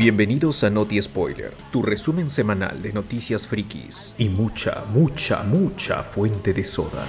[0.00, 6.54] Bienvenidos a Noti Spoiler, tu resumen semanal de noticias frikis y mucha, mucha, mucha fuente
[6.54, 7.06] de soda.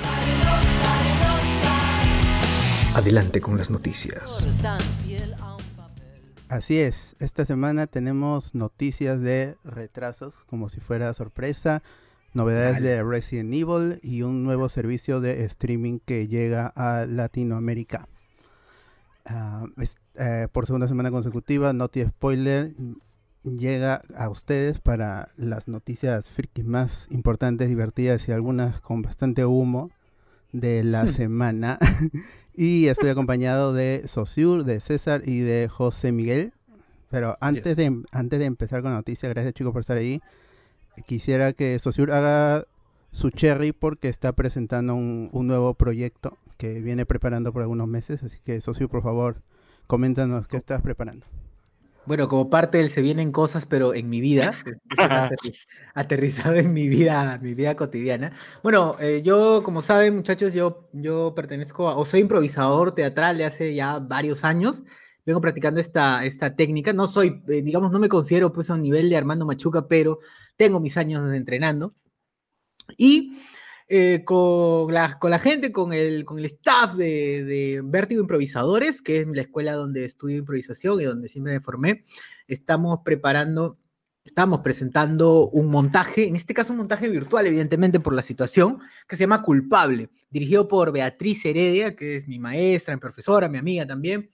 [2.93, 4.45] Adelante con las noticias.
[6.49, 11.81] Así es, esta semana tenemos noticias de retrasos, como si fuera sorpresa,
[12.33, 18.09] novedades de Resident Evil y un nuevo servicio de streaming que llega a Latinoamérica.
[19.25, 22.73] Ah, es- eh, por segunda semana consecutiva, Noti Spoiler
[23.43, 29.89] llega a ustedes para las noticias frikis más importantes, divertidas y algunas con bastante humo
[30.51, 31.79] de la semana.
[32.53, 36.53] y estoy acompañado de Sosur, de César y de José Miguel.
[37.09, 40.21] Pero antes, de, antes de empezar con la noticia, gracias chicos por estar ahí.
[41.05, 42.63] Quisiera que Sosur haga
[43.11, 48.23] su cherry porque está presentando un, un nuevo proyecto que viene preparando por algunos meses.
[48.23, 49.41] Así que Sosur, por favor,
[49.91, 51.25] coméntanos qué estás preparando.
[52.05, 54.51] Bueno, como parte del se vienen cosas, pero en mi vida,
[55.93, 58.31] aterrizado en mi vida, mi vida cotidiana.
[58.63, 63.43] Bueno, eh, yo, como saben, muchachos, yo, yo pertenezco a, o soy improvisador teatral de
[63.43, 64.83] hace ya varios años.
[65.25, 66.93] Vengo practicando esta, esta técnica.
[66.93, 70.19] No soy, eh, digamos, no me considero pues a un nivel de Armando Machuca, pero
[70.55, 71.93] tengo mis años entrenando.
[72.97, 73.37] Y
[73.93, 79.01] eh, con, la, con la gente, con el, con el staff de, de Vértigo Improvisadores,
[79.01, 82.01] que es la escuela donde estudio improvisación y donde siempre me formé,
[82.47, 83.77] estamos preparando,
[84.23, 89.17] estamos presentando un montaje, en este caso un montaje virtual, evidentemente por la situación, que
[89.17, 93.85] se llama Culpable, dirigido por Beatriz Heredia, que es mi maestra, mi profesora, mi amiga
[93.85, 94.29] también.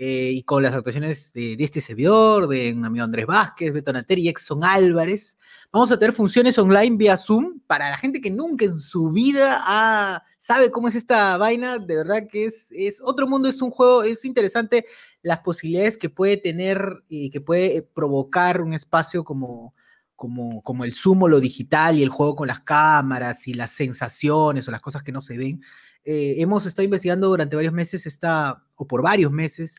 [0.00, 4.22] Eh, y con las actuaciones de, este servidor, de un amigo Andrés Vázquez, Beto Nateri
[4.22, 5.36] y Exxon Álvarez.
[5.72, 10.24] Vamos a tener funciones online vía Zoom para la gente que nunca en su vida
[10.38, 11.78] sabe cómo es esta vaina.
[11.78, 14.86] De verdad que es, es otro mundo, es un juego, es interesante
[15.22, 19.74] las posibilidades que puede tener y que puede provocar un espacio como,
[20.18, 23.70] como, como el Zoom o lo digital y el juego con las cámaras y las
[23.70, 25.62] sensaciones o las cosas que no se ven.
[26.04, 29.76] Eh, hemos estado investigando durante varios meses esta, o por varios meses,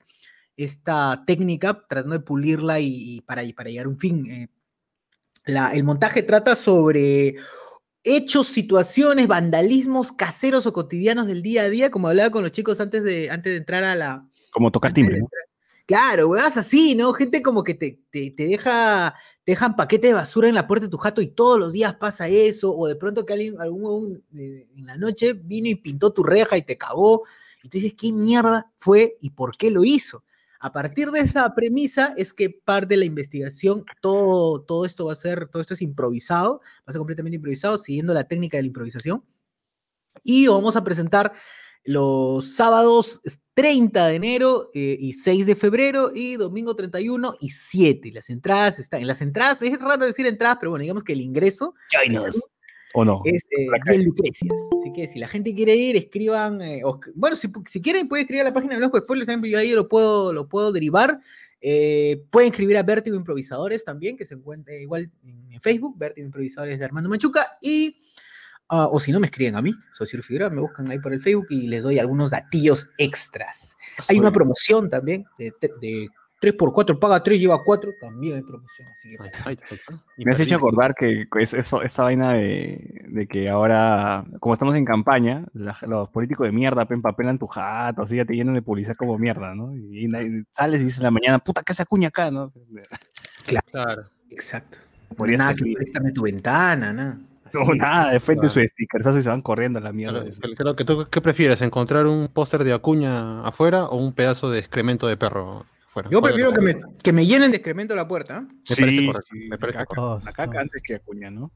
[0.55, 4.25] esta técnica, tratando de pulirla y, y para, y para llegar a un fin.
[4.31, 4.47] Eh,
[5.43, 7.35] la- el montaje trata sobre
[8.01, 12.79] hechos, situaciones, vandalismos caseros o cotidianos del día a día, como hablaba con los chicos
[12.79, 14.25] antes de, antes de entrar a la...
[14.51, 15.19] Como tocar timbre,
[15.85, 17.11] Claro, weas así, ¿no?
[17.13, 19.15] Gente como que te, te, te deja,
[19.49, 22.27] dejan paquete de basura en la puerta de tu jato y todos los días pasa
[22.27, 26.55] eso, o de pronto que alguien, algún en la noche vino y pintó tu reja
[26.55, 27.23] y te cagó,
[27.63, 30.23] y tú dices, ¿qué mierda fue y por qué lo hizo?
[30.59, 35.13] A partir de esa premisa es que parte de la investigación, todo, todo esto va
[35.13, 38.63] a ser, todo esto es improvisado, va a ser completamente improvisado, siguiendo la técnica de
[38.63, 39.23] la improvisación.
[40.21, 41.33] Y vamos a presentar
[41.89, 43.19] los sábados
[43.55, 48.11] 30 de enero eh, y 6 de febrero y domingo 31 y 7.
[48.13, 51.21] Las entradas están, en las entradas, es raro decir entradas, pero bueno, digamos que el
[51.21, 51.73] ingreso
[52.93, 53.21] ¿O no?
[53.25, 54.53] es eh, 10 lucrecias.
[54.79, 56.61] Así que si la gente quiere ir, escriban.
[56.61, 59.53] eh, o bueno, si, si quieren, pueden escribir a la página de Blanco Spoilers, también,
[59.53, 61.19] yo ahí lo puedo, lo puedo derivar.
[61.59, 66.25] Eh, pueden escribir a Vértigo Improvisadores también, que se encuentra igual en, en Facebook, Vértigo
[66.27, 67.57] Improvisadores de Armando Machuca.
[67.61, 67.97] Y,
[68.69, 71.21] ah, o si no, me escriben a mí, Socio Figueroa, me buscan ahí por el
[71.21, 73.77] Facebook y les doy algunos datillos extras.
[74.07, 76.07] Hay una promoción también de, de
[76.41, 78.87] 3x4, paga 3, lleva 4, también hay promoción.
[78.93, 79.51] Así que, está.
[80.17, 84.53] Y Me has hecho acordar que es eso, esa vaina de, de que ahora, como
[84.53, 88.35] estamos en campaña, la- los políticos de mierda pen papelan tu jato, así ya te
[88.35, 89.75] llenan de publicidad como mierda, ¿no?
[89.75, 92.53] Y, nadie- sales y dices en la mañana, puta, ¿qué hace Acuña acá, no?
[93.45, 94.05] Claro.
[94.29, 94.77] exacto.
[95.17, 97.19] Podría nada ser que que- préstame tu ventana, nada.
[97.53, 98.53] No, nada, de frente Claro.
[98.61, 100.23] su stickersazo y se van corriendo a la mierda.
[100.55, 101.61] Claro, que- tú, ¿qué prefieres?
[101.61, 106.09] ¿Encontrar un póster de Acuña afuera o un pedazo de excremento de perro afuera?
[106.11, 108.37] Yo ¿Cuál de prefiero que me, que me llenen de excremento la puerta.
[108.37, 108.41] ¿eh?
[108.41, 110.61] Me parece Sí, correcto, sí, me parece la caca, Todos, la caca todos.
[110.63, 111.51] antes que Acuña, ¿no?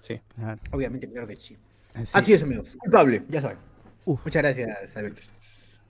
[0.00, 0.20] Sí.
[0.34, 0.60] Claro.
[0.72, 1.56] Obviamente, claro que sí.
[1.94, 2.76] Así- Así es, amigos.
[2.78, 3.58] Culpable, ya saben.
[4.04, 4.20] Uf.
[4.24, 5.20] Muchas gracias, Alberto.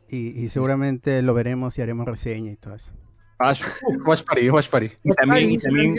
[0.09, 2.93] Y, y seguramente lo veremos y haremos reseña y todo eso.
[3.39, 3.63] Ash,
[4.07, 4.91] Watch Party, Watch Party.
[5.05, 5.97] Y también, y también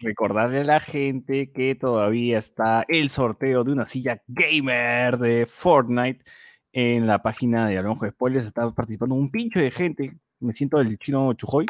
[0.00, 6.24] recordarle a la gente que todavía está el sorteo de una silla gamer de Fortnite
[6.72, 8.46] en la página de Hablamos de Spoilers.
[8.46, 10.16] Está participando un pincho de gente.
[10.40, 11.66] Me siento el chino Chujoy,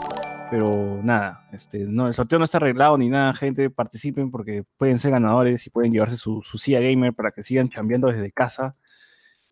[0.50, 3.70] pero nada, este, no, el sorteo no está arreglado ni nada, gente.
[3.70, 7.68] Participen porque pueden ser ganadores y pueden llevarse su, su silla gamer para que sigan
[7.68, 8.76] chambeando desde casa.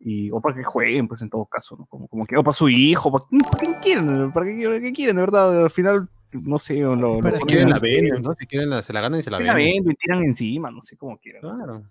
[0.04, 1.86] Y, o para que jueguen, pues en todo caso, ¿no?
[1.86, 5.14] Como, como que, o para su hijo, para, para quien quieran, para que, que quieren,
[5.14, 8.34] de verdad, al final, no sé, lo, lo Si quieren la venden, ¿no?
[8.38, 9.74] Si quieren la, se la ganan y se la la venden.
[9.84, 11.42] venden, tiran encima, no sé cómo quieran.
[11.42, 11.88] Claro.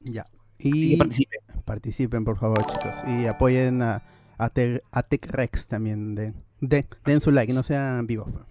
[0.00, 0.22] Ya.
[0.22, 1.40] Así que Y participen.
[1.64, 2.94] participen, por favor, chicos.
[3.06, 4.02] Y apoyen a,
[4.38, 6.14] a, Te- a Tech Rex también.
[6.14, 8.28] De, de- den su like, no sean vivos.
[8.32, 8.44] pues.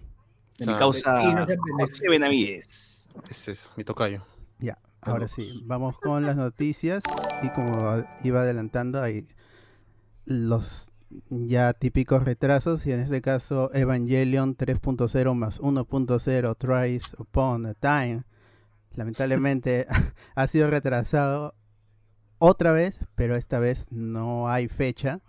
[0.58, 1.54] De mi causa sí.
[1.78, 3.08] José Benavides.
[3.30, 4.24] Ese es mi tocayo.
[4.58, 7.02] Ya, ahora sí, vamos con las noticias
[7.42, 9.26] y como iba adelantando hay
[10.24, 10.90] los
[11.30, 18.24] ya típicos retrasos y en este caso Evangelion 3.0 más 1.0 Tries Upon a Time
[18.94, 19.86] lamentablemente
[20.34, 21.54] ha sido retrasado
[22.38, 25.20] otra vez, pero esta vez no hay fecha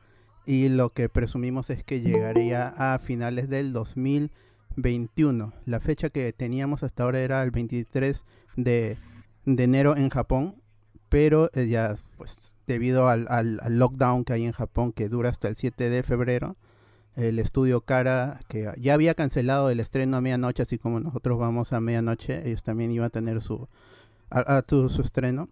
[0.46, 5.54] y lo que presumimos es que llegaría a finales del 2021.
[5.66, 8.26] La fecha que teníamos hasta ahora era el 23
[8.58, 8.98] de,
[9.46, 10.62] de enero en Japón,
[11.10, 15.48] pero eh, ya pues debido al, al- lockdown que hay en Japón que dura hasta
[15.48, 16.56] el 7 de febrero,
[17.16, 21.74] el estudio Cara, que ya había cancelado el estreno a medianoche, así como nosotros vamos
[21.74, 23.68] a medianoche, ellos también iban a tener su,
[24.30, 25.50] a- a su estreno.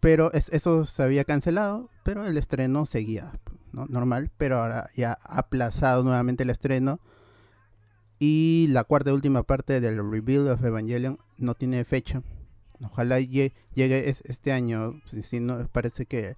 [0.00, 3.32] Pero es- eso se había cancelado, pero el estreno seguía
[3.72, 3.86] ¿no?
[3.86, 7.00] normal, pero ahora ya ha aplazado nuevamente el estreno.
[8.18, 12.22] Y la cuarta y última parte del Rebuild of Evangelion no tiene fecha.
[12.82, 15.00] Ojalá lle- llegue es- este año.
[15.10, 16.36] Si, si no, parece que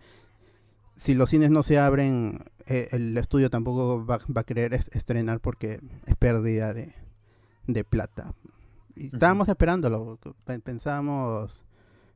[0.95, 4.89] si los cines no se abren, eh, el estudio tampoco va, va a querer es-
[4.93, 6.95] estrenar porque es pérdida de,
[7.67, 8.35] de plata.
[8.97, 10.19] Y estábamos esperándolo.
[10.45, 11.65] pe- Pensábamos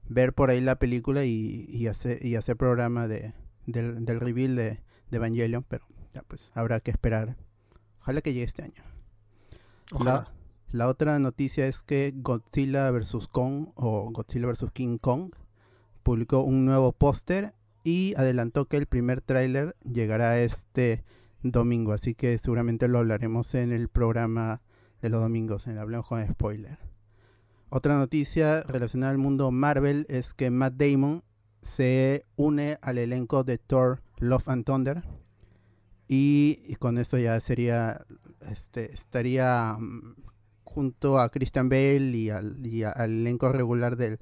[0.08, 3.32] ver por ahí la película y, y hacer, y hacer programa de,
[3.66, 4.80] del, del reveal de,
[5.10, 7.36] de Evangelion, pero ya pues habrá que esperar.
[8.00, 8.82] Ojalá que llegue este año.
[9.92, 10.12] Ojalá.
[10.14, 10.32] La,
[10.74, 13.28] la otra noticia es que Godzilla vs.
[13.30, 14.72] Kong o Godzilla vs.
[14.72, 15.30] King Kong
[16.02, 17.54] publicó un nuevo póster
[17.84, 21.04] y adelantó que el primer tráiler llegará este
[21.44, 24.62] domingo, así que seguramente lo hablaremos en el programa
[25.00, 26.80] de los domingos, en Hablemos con Spoiler.
[27.68, 31.22] Otra noticia relacionada al mundo Marvel es que Matt Damon
[31.62, 35.04] se une al elenco de Thor Love and Thunder
[36.08, 38.04] y, con eso ya sería
[38.40, 40.33] este estaría mm,
[40.74, 44.18] junto a Christian Bale y al, y a- al elenco regular del,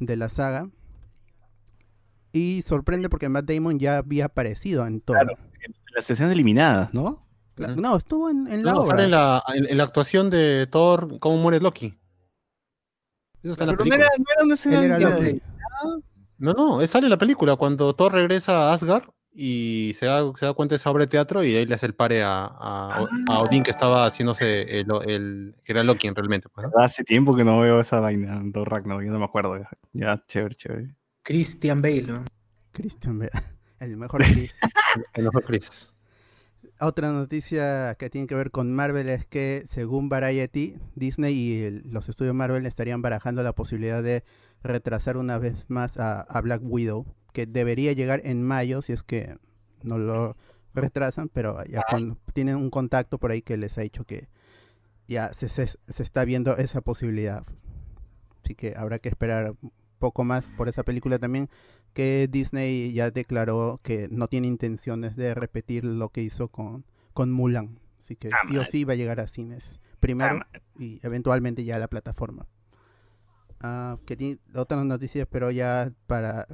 [0.00, 0.68] de la saga
[2.32, 5.34] y sorprende porque Matt Damon ya había aparecido en Thor Claro.
[5.94, 7.24] Las escenas eliminadas, ¿no?
[7.76, 10.68] No estuvo en, en la No, obra sale en la, en- en la actuación de
[10.70, 11.98] Thor, cómo muere Loki.
[13.42, 13.96] Eso está en la no película.
[14.04, 15.20] era, no era una escena él era eliminada.
[15.24, 15.42] Loki
[16.38, 20.46] No, no, sale en la película cuando Thor regresa a Asgard y se da, se
[20.46, 23.06] da cuenta de esa obra de teatro y ahí le hace el pare a, a,
[23.28, 26.48] a Odín que estaba haciéndose el, el- que era Loki realmente.
[26.48, 26.82] pues, ¿no?
[26.82, 29.56] Hace tiempo que no veo esa vaina, Thor Ragnarok, yo no me acuerdo.
[29.58, 30.94] Ya, Ya, chévere, chévere.
[31.22, 32.24] Christian Bale, ¿no?
[32.72, 33.30] Christian Bale
[33.80, 34.58] el mejor Chris
[35.14, 35.88] El mejor Chris.
[36.80, 41.82] Otra noticia que tiene que ver con Marvel es que, según Variety, Disney y el-
[41.90, 44.24] los estudios Marvel estarían barajando la posibilidad de
[44.62, 49.02] retrasar una vez más a, a Black Widow, que debería llegar en mayo si es
[49.02, 49.36] que
[49.82, 50.36] no lo
[50.74, 54.28] retrasan, pero ya con- tienen un contacto por ahí que les ha dicho que
[55.06, 57.44] ya se, se- se está viendo esa posibilidad.
[58.44, 61.48] Así que habrá que esperar un poco más por esa película también
[61.94, 67.32] que Disney ya declaró que no tiene intenciones de repetir lo que hizo con, con
[67.32, 67.80] Mulan.
[68.00, 70.36] Así que sí o sí va a llegar a cines primero
[70.78, 72.46] y eventualmente ya a la plataforma.
[73.60, 76.46] Ah, que tiene otras noticias, pero ya para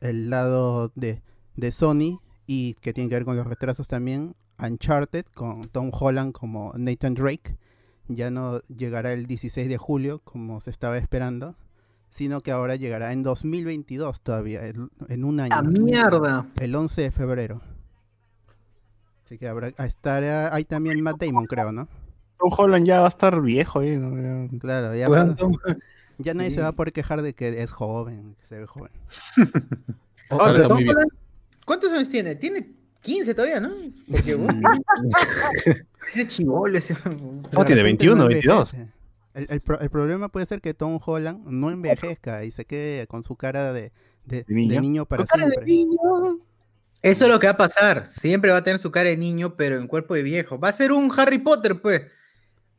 [0.00, 1.22] el lado de,
[1.56, 4.34] de Sony y que tiene que ver con los retrasos también.
[4.58, 7.58] Uncharted con Tom Holland como Nathan Drake
[8.08, 11.56] ya no llegará el 16 de julio como se estaba esperando,
[12.08, 15.50] sino que ahora llegará en 2022 todavía, en, en un año.
[15.54, 16.46] ¡La mierda!
[16.58, 17.60] El 11 de febrero.
[19.24, 21.88] Así que habrá estará ahí también Matt Damon, creo, ¿no?
[22.38, 24.48] Tom Holland ya va a estar viejo, ¿eh?
[24.60, 25.56] Claro, ya, Weón, va- Tom-
[26.18, 28.90] ya nadie se va a poder quejar de que es joven, que se ve joven.
[30.30, 30.96] O- Ahora, está Tom muy bien.
[30.96, 31.12] Holland,
[31.64, 32.34] ¿Cuántos años tiene?
[32.34, 33.72] Tiene 15 todavía, ¿no?
[34.10, 34.60] Porque, weón,
[36.12, 36.94] ese chivolo, ese...
[37.04, 38.74] No, tiene repente 21, no 22.
[38.74, 38.92] envejece.
[39.34, 43.06] El, el pro- el problema puede ser que Tom Holland no envejezca y se quede
[43.06, 43.92] con su cara de,
[44.24, 44.74] de- ¿De niño?
[44.74, 45.72] de niño para Con cara de siempre.
[45.74, 46.38] niño.
[47.02, 48.06] Eso es lo que va a pasar.
[48.06, 50.58] Siempre va a tener su cara de niño, pero en cuerpo de viejo.
[50.58, 52.02] Va a ser un Harry Potter, pues.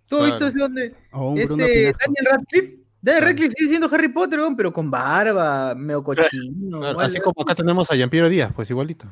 [0.08, 0.48] ¿Tú has visto Claro.
[0.50, 0.96] ese donde?
[1.12, 1.64] O un Este, Bruno.
[1.66, 2.78] Daniel Radcliffe.
[3.02, 3.26] Daniel Claro.
[3.28, 6.80] Radcliffe sigue siendo Harry Potter, weón, pero con barba, medio cochino.
[6.80, 9.06] Claro, así como acá tenemos a Jean-Pierre Díaz, pues igualito.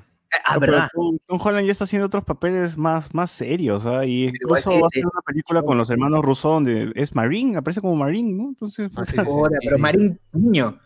[0.43, 0.87] Ah, No, pero verdad.
[0.93, 4.05] Tom, Tom Holland ya está haciendo otros papeles más, más serios, ¿ah?
[4.05, 7.79] Y incluso va a hacer una película con los hermanos Russo donde es Marine, aparece
[7.79, 8.49] como Marine, ¿no?
[8.49, 9.19] Entonces, Ah, sí, sí.
[9.19, 9.77] Ahora, sí, pero.
[9.79, 10.79] Marín niño.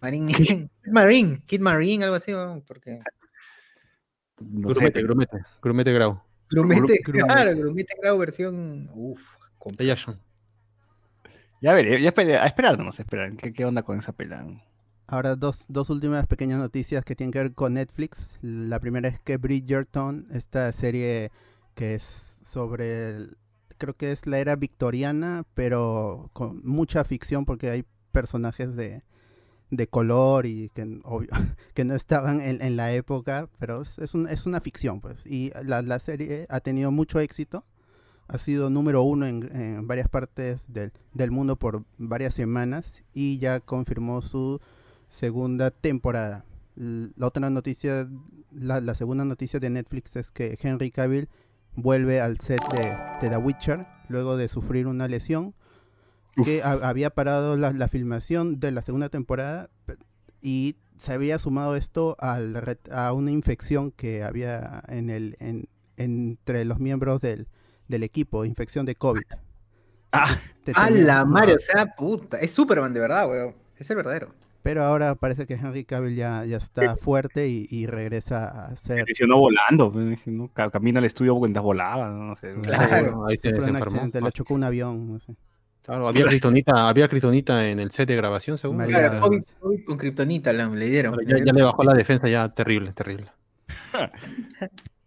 [0.00, 3.00] Marín Kid Marín, Kid Marín, algo así, weón, porque.
[4.40, 6.22] no sé, Grumete, grumete, grumete grau.
[6.48, 7.26] Grumete, Grumete.
[7.26, 8.88] claro, Grumete Grau versión.
[8.94, 9.20] Uf,
[9.76, 10.18] De Jackson.
[11.60, 13.36] Ya veré, ya esperé, a esperar, nomás a esperar.
[13.36, 14.44] ¿Qué, qué onda con esa pela?
[15.06, 18.38] Ahora dos, dos últimas pequeñas noticias que tienen que ver con Netflix.
[18.42, 21.32] La primera es que Bridgerton, esta serie
[21.74, 23.14] que es sobre,
[23.78, 29.02] creo que es la era victoriana, pero con mucha ficción porque hay personajes de,
[29.70, 31.28] de color y que, obvio,
[31.74, 35.18] que no estaban en, en la época, pero es, es, un- es una ficción, pues.
[35.26, 37.64] Y la, la serie ha tenido mucho éxito.
[38.32, 43.38] Ha sido número uno en, en varias partes del, del mundo por varias semanas y
[43.38, 44.60] ya confirmó su
[45.08, 46.44] segunda temporada.
[46.76, 48.08] La otra noticia,
[48.52, 51.28] la, la segunda noticia de Netflix es que Henry Cavill
[51.74, 55.54] vuelve al set de, de The Witcher luego de sufrir una lesión
[56.44, 59.70] que ha- había parado la, la filmación de la segunda temporada
[60.40, 66.64] y se había sumado esto al a una infección que había en el en- entre
[66.64, 67.48] los miembros del,
[67.90, 69.22] del equipo, infección de COVID.
[70.12, 70.36] Ah.
[70.64, 72.38] Te A la madre, o sea, puta.
[72.38, 73.54] Es Superman de verdad, weón.
[73.76, 74.34] Es el verdadero.
[74.62, 78.96] Pero ahora parece que Henry Cavill ya, ya está fuerte y, y regresa a Se
[78.96, 79.90] ser lesionó volando.
[80.26, 80.48] ¿no?
[80.52, 82.08] Ca- Camina al estudio mientras volaba.
[82.10, 82.54] No sé.
[82.62, 83.26] Claro.
[83.26, 84.00] Ahí se, se enfermó.
[84.12, 85.34] Ah, lo chocó un avión, no sé.
[85.82, 88.84] Claro, había kriptonita, había kriptonita en el set de grabación, según.
[88.84, 91.16] Claro, COVID, COVID con Kryptonita la- le dieron.
[91.26, 93.28] ya- ya le bajó la defensa, ya terrible, terrible.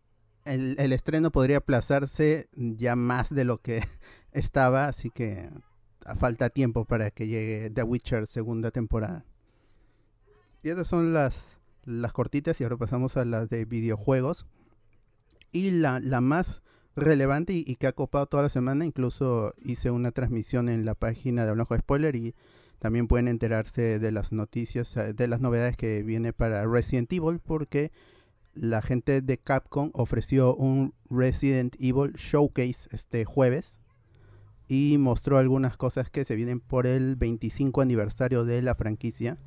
[0.46, 3.84] El, el estreno podría aplazarse ya más de lo que
[4.32, 5.50] estaba, así que
[6.06, 9.26] a- falta tiempo para que llegue The Witcher segunda temporada.
[10.62, 11.36] Y esas son las,
[11.86, 14.46] las cortitas y ahora pasamos a las de videojuegos.
[15.52, 16.62] Y la, la más
[16.96, 20.96] relevante y, y que ha copado toda la semana, incluso hice una transmisión en la
[20.96, 22.36] página de Hablando de Spoiler y
[22.80, 27.40] también pueden enterarse de las noticias, eh, de las novedades que viene para Resident Evil
[27.40, 27.92] porque
[28.54, 33.80] la gente de Capcom ofreció un Resident Evil Showcase este jueves
[34.68, 39.38] y mostró algunas cosas que se vienen por el 25 aniversario de la franquicia,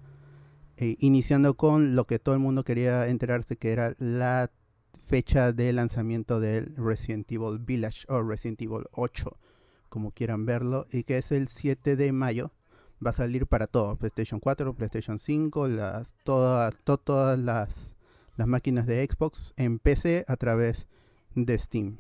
[0.77, 4.51] eh, iniciando con lo que todo el mundo quería enterarse que era la
[5.09, 9.39] fecha de lanzamiento del Resident Evil Village o Resident Evil 8,
[9.89, 12.53] como quieran verlo, y que es el 7 de mayo.
[13.05, 17.96] Va a salir para todo, PlayStation 4, PlayStation 5, las, toda- to- todas las,
[18.37, 20.87] las máquinas de Xbox en PC a través
[21.35, 21.97] de Steam.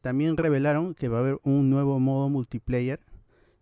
[0.00, 3.00] También revelaron que va a haber un nuevo modo multiplayer.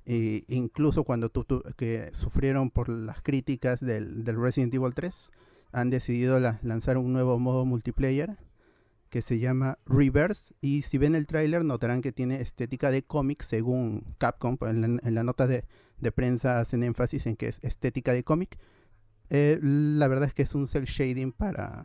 [0.08, 1.32] e incluso cuando
[1.76, 5.30] que sufrieron por las críticas del, Resident Evil 3,
[5.72, 8.36] han decidido la- lanzar un nuevo modo multiplayer
[9.10, 10.54] que se llama Reverse.
[10.60, 14.56] Y si ven el tráiler notarán que tiene estética de cómic según Capcom.
[14.62, 15.64] En la, en nota de,
[16.00, 18.58] de prensa hacen énfasis en que es estética de cómic.
[19.30, 21.84] Eh, la verdad es que es un cel shading para,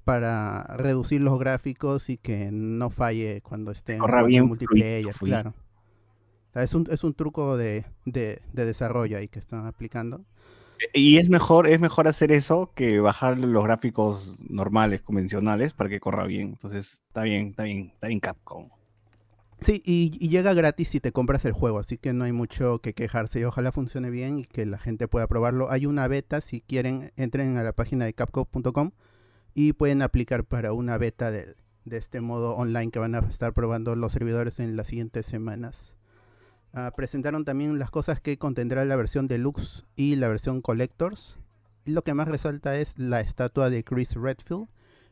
[0.00, 5.42] para reducir los gráficos y que no falle cuando estén Corra bien multiplayer, fluido.
[5.42, 5.54] claro.
[6.50, 10.24] O sea, Es un, es un truco de, de, de desarrollo ahí que están aplicando.
[10.94, 16.00] Y es mejor, es mejor hacer eso que bajar los gráficos normales, convencionales, para que
[16.00, 16.48] corra bien.
[16.48, 18.68] Entonces, está bien, está bien, está bien Capcom.
[19.60, 22.78] Sí, y, y llega gratis si te compras el juego, así que no hay mucho
[22.78, 25.70] que quejarse y ojalá funcione bien y que la gente pueda probarlo.
[25.70, 28.92] Hay una beta, si quieren, entren a la página de capcom.com
[29.54, 33.52] y pueden aplicar para una beta del- de este modo online que van a estar
[33.52, 35.96] probando los servidores en las siguientes semanas.
[36.72, 41.36] Ah, presentaron también las cosas que contendrá la versión deluxe y la versión collectors.
[41.84, 44.68] Lo que más resalta es la estatua de Chris Redfield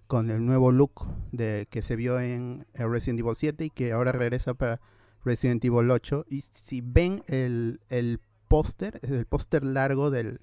[0.06, 3.92] con el nuevo look de que se vio en eh, Resident Evil 7 y que
[3.92, 4.80] ahora regresa para
[5.24, 6.26] Resident Evil 8.
[6.28, 10.40] Y si ven el, el póster, el póster largo del,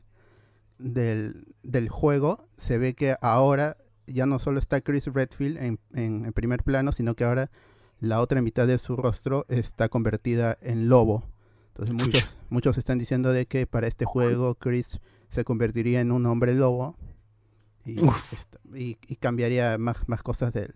[0.80, 6.26] del, del juego, se ve que ahora ya no solo está Chris Redfield en, en-
[6.26, 7.50] en primer plano, sino que ahora
[8.00, 11.24] la otra mitad de su rostro está convertida en lobo.
[11.70, 16.26] Entonces muchos, muchos están diciendo de que para este juego Chris se convertiría en un
[16.26, 16.98] hombre lobo
[17.86, 18.00] y,
[18.32, 20.76] esto- y- y cambiaría más, más cosas del,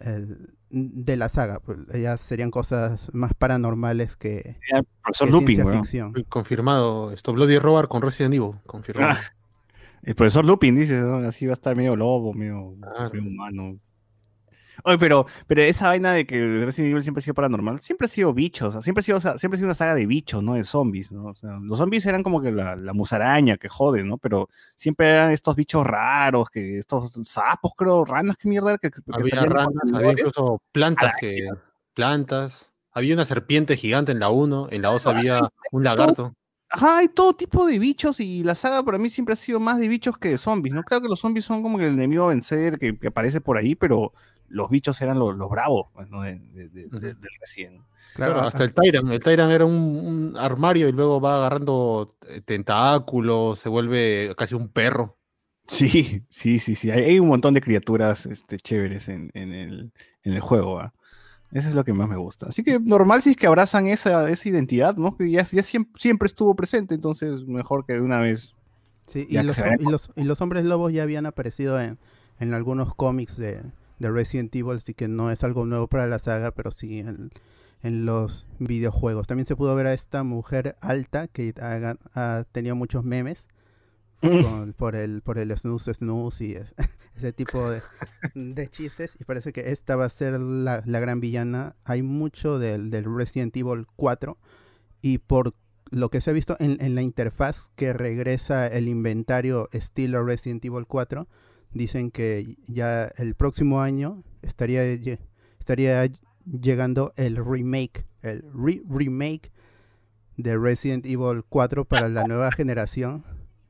[0.00, 1.60] el- de la saga.
[1.60, 4.58] Pues ya serían cosas más paranormales que,
[5.26, 6.12] que Lupin, ciencia ficción.
[6.28, 9.12] Confirmado, esto Bloody Robar con Resident Evil, confirmado.
[9.12, 9.20] Ah,
[10.04, 11.16] El profesor Lupin dice, ¿no?
[11.26, 13.10] así va a estar medio lobo, medio, Claro.
[13.12, 13.78] medio humano.
[14.82, 18.08] Oye, pero, pero esa vaina de que Resident Evil siempre ha sido paranormal, siempre ha
[18.08, 20.04] sido bichos, o sea, siempre ha sido, o sea, siempre ha sido una saga de
[20.04, 20.54] bichos, ¿no?
[20.54, 21.26] De zombies, ¿no?
[21.26, 24.18] O sea, los zombies eran como que la, la musaraña que jode, ¿no?
[24.18, 29.00] Pero siempre eran estos bichos raros, que estos sapos, creo, ranas, qué mierda, que, que
[29.12, 31.48] Había ranas, había incluso plantas que.
[31.94, 32.72] Plantas.
[32.90, 35.40] Había una serpiente gigante en la 1, en la 2 había
[35.72, 36.34] un lagarto.
[36.70, 39.78] Ajá, hay todo tipo de bichos y la saga para mí siempre ha sido más
[39.78, 40.82] de bichos que de zombies, ¿no?
[40.82, 43.56] Claro que los zombies son como que el enemigo a vencer que, que aparece por
[43.56, 44.12] ahí, pero
[44.48, 46.22] los bichos eran los, los bravos, pues, ¿no?
[46.22, 47.82] De, del recién.
[48.14, 49.10] Claro, hasta el Tyrant.
[49.10, 54.54] El Tyrant era un, un armario y luego va agarrando eh, tentáculos, se vuelve casi
[54.54, 55.16] un perro.
[55.66, 56.90] Sí, sí, sí, sí.
[56.90, 59.92] Hay, hay un montón de criaturas este, chéveres en, en el,
[60.22, 60.80] en el juego.
[60.80, 60.94] ¿ah?
[61.54, 62.46] Eso es lo que más me gusta.
[62.48, 65.16] Así que normal si es que abrazan esa, esa identidad, ¿no?
[65.16, 68.54] Que ya, ya siem- siempre, estuvo presente, entonces mejor que de una vez.
[69.06, 71.98] Sí, y los, y, los, y los hombres lobos ya habían aparecido en,
[72.40, 73.62] en algunos cómics de,
[73.98, 77.30] de Resident Evil, así que no es algo nuevo para la saga, pero sí en,
[77.84, 79.26] en los videojuegos.
[79.28, 83.46] También se pudo ver a esta mujer alta que ha, ha tenido muchos memes
[84.20, 86.74] con- por el por el snooze snooze y es-
[87.16, 91.76] ese tipo de, chistes y parece que esta va a ser la, gran villana.
[91.84, 94.38] Hay mucho del, Resident Evil 4
[95.02, 95.54] y por
[95.90, 100.86] lo que se ha visto en, la interfaz que regresa el inventario estilo Resident Evil
[100.86, 101.28] 4
[101.72, 104.82] dicen que ya el próximo año estaría
[105.58, 106.10] estaría
[106.46, 109.52] llegando el remake el re- remake
[110.36, 113.24] de Resident Evil 4 para la nueva generación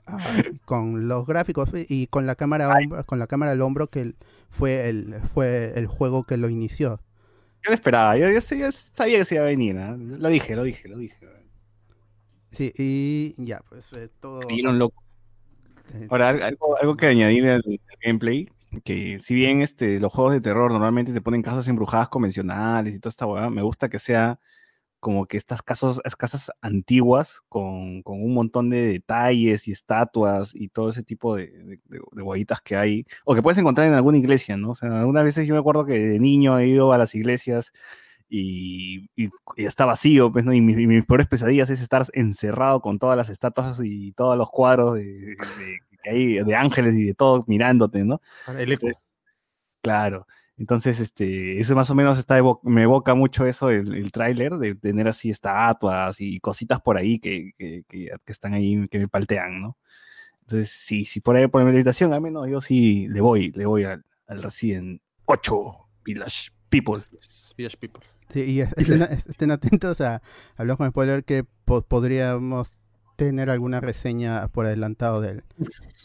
[0.06, 0.18] ah,
[0.64, 4.14] con los gráficos y con la cámara hombro- con la cámara al hombro que
[4.50, 7.00] fue el fue el juego que lo inició.
[7.64, 9.78] Yo lo esperaba, yo, yo sé- yo sabía que se iba a venir.
[9.78, 9.96] ¿ah?
[9.98, 11.16] Lo dije, lo dije, lo dije.
[12.50, 14.42] Sí, y ya, pues eh, todo
[14.72, 15.02] loco.
[15.94, 18.48] eh, Ahora, al- algo, algo que añadir al, al gameplay,
[18.84, 23.00] que si bien este, los juegos de terror normalmente te ponen casas embrujadas convencionales y
[23.00, 24.38] toda esta hueá, me gusta que sea
[25.04, 30.68] como que estas casas, casas antiguas con, con un montón de detalles y estatuas y
[30.70, 34.16] todo ese tipo de, de, de- huevitas que hay, o que puedes encontrar en alguna
[34.18, 34.70] iglesia, ¿no?
[34.70, 37.70] O sea, algunas veces yo me acuerdo que de niño he ido a las iglesias
[38.28, 40.54] y, y- y está vacío, pues, ¿no?
[40.54, 44.36] Y, mis- y mis peores pesadillas es estar encerrado con todas las estatuas y todos
[44.38, 45.36] los cuadros de, de-
[46.02, 48.20] que hay de ángeles y de todo mirándote, ¿no?
[48.62, 48.68] El.
[49.82, 50.26] Claro.
[50.56, 54.52] Entonces, este, eso más o menos está evo- me evoca mucho eso el, el tráiler,
[54.54, 58.98] de tener así estatuas y cositas por ahí que, que, que- que están ahí, que
[59.00, 59.76] me paltean, ¿no?
[60.42, 63.66] Entonces, sí, sí, por ahí por mi meditación, al menos yo sí le voy, le
[63.66, 65.72] voy al, al Resident 8
[66.04, 67.00] Village People.
[67.56, 68.02] Village People.
[68.28, 70.22] sí, y es- estén, estén atentos a
[70.56, 72.76] hablamos con spoiler que po- podríamos
[73.16, 75.44] tener alguna reseña por adelantado del,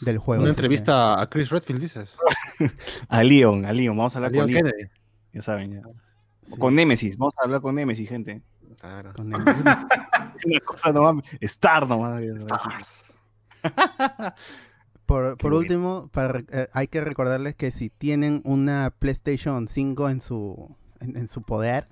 [0.02, 0.42] del juego.
[0.42, 2.16] Una que- entrevista a Chris Redfield, dices.
[3.08, 4.90] A Leon, a Leon, vamos a A hablar Leon con Leon, Kennedy.
[5.32, 5.82] ya saben, ya.
[6.44, 8.42] sí, Con Nemesis, vamos a hablar con Nemesis, gente.
[8.78, 9.12] Claro.
[9.14, 9.30] con
[10.36, 13.14] Es una cosa nomás, Star nomás.
[15.06, 15.56] Por, Qué por bueno.
[15.58, 21.16] último, para, eh, hay que recordarles que si tienen una PlayStation 5 en su, en,
[21.16, 21.88] en su poder,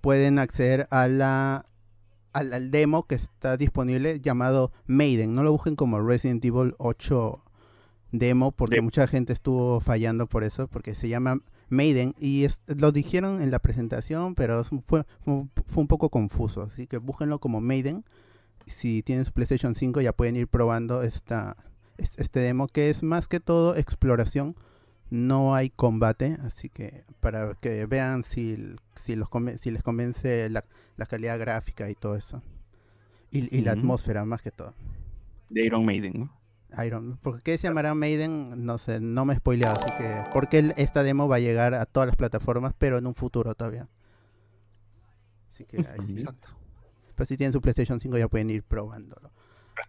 [0.00, 1.66] pueden acceder a la,
[2.36, 5.34] al, al demo que está disponible llamado Maiden.
[5.34, 7.42] No lo busquen como Resident Evil 8
[8.12, 12.92] demo porque mucha gente estuvo fallando por eso, porque se llama Maiden y es- lo
[12.92, 16.62] dijeron en la presentación, pero fue, fue, fue un poco confuso.
[16.72, 18.04] Así que búsquenlo como Maiden.
[18.66, 21.56] Si tienen su PlayStation 5 ya pueden ir probando esta,
[21.98, 24.56] es- este demo que es más que todo exploración.
[25.10, 30.50] No hay combate, así que para que vean si, si, los conven- si les convence
[30.50, 30.64] la,
[30.96, 32.42] la calidad gráfica y todo eso.
[33.30, 34.74] Y, y la atmósfera más que todo.
[35.50, 36.30] De Iron Maiden, ¿no?
[36.84, 38.64] Iron, ¿por qué se llamará Maiden?
[38.66, 41.86] No sé, no me he spoileado, así que porque esta demo va a llegar a
[41.86, 43.88] todas las plataformas, pero en un futuro todavía.
[45.50, 46.12] Así que ahí sí.
[46.14, 46.48] Exacto.
[47.14, 49.30] Pero si tienen su PlayStation 5 ya pueden ir probándolo.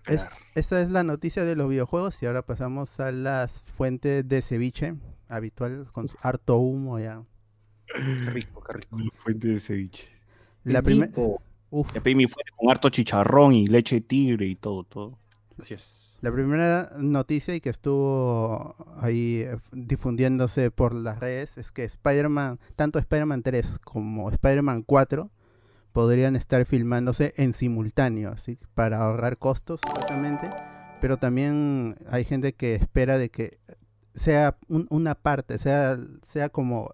[0.07, 0.23] Es,
[0.55, 4.95] esa es la noticia de los videojuegos y ahora pasamos a las fuentes de ceviche
[5.27, 7.23] habitual con harto humo ya.
[7.87, 8.97] Qué rico, qué rico.
[9.17, 10.07] Fuente de ceviche.
[10.63, 14.83] La primera, Ya pedí mi fuente con harto chicharrón y leche de tigre y todo,
[14.83, 15.17] todo.
[15.59, 16.17] Así es.
[16.21, 22.59] la primera noticia y que estuvo ahí eh, difundiéndose por las redes es que Spider-Man,
[22.75, 25.31] tanto Spider-Man 3 como Spider-Man 4
[25.97, 30.47] podrían estar filmándose en simultáneo, así para ahorrar costos supuestamente,
[31.01, 33.57] pero también hay gente que espera de que
[34.13, 36.91] sea un- una parte, sea, sea como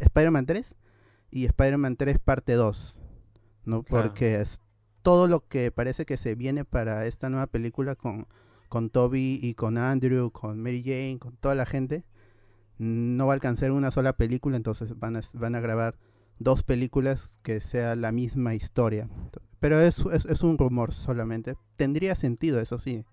[0.00, 0.74] Spider-Man 3
[1.30, 2.98] y Spider-Man 3 parte 2,
[3.66, 3.84] ¿no?
[3.84, 4.06] Claro.
[4.08, 4.60] Porque es
[5.02, 8.26] todo lo que parece que se viene para esta nueva película con,
[8.68, 12.02] con Toby y con Andrew, con Mary Jane, con toda la gente,
[12.78, 15.94] no va a alcanzar una sola película, entonces van a, van a grabar
[16.40, 19.08] dos películas que sea la misma historia.
[19.60, 21.54] Pero es, es, es un rumor solamente.
[21.76, 23.04] Tendría sentido, eso sí.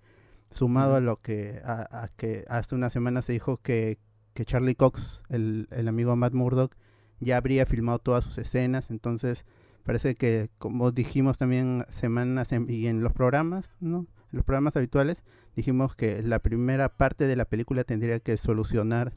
[0.50, 4.00] Sumado a lo que, a, a que hace una semana se dijo que,
[4.34, 6.76] que Charlie Cox, el, el amigo Matt Murdock,
[7.20, 8.90] ya habría filmado todas sus escenas.
[8.90, 9.46] Entonces,
[9.84, 14.00] Parece que, como dijimos también semanas en- y en los programas, ¿no?
[14.00, 15.24] En los programas habituales,
[15.56, 19.14] dijimos que la primera parte de la película tendría que solucionar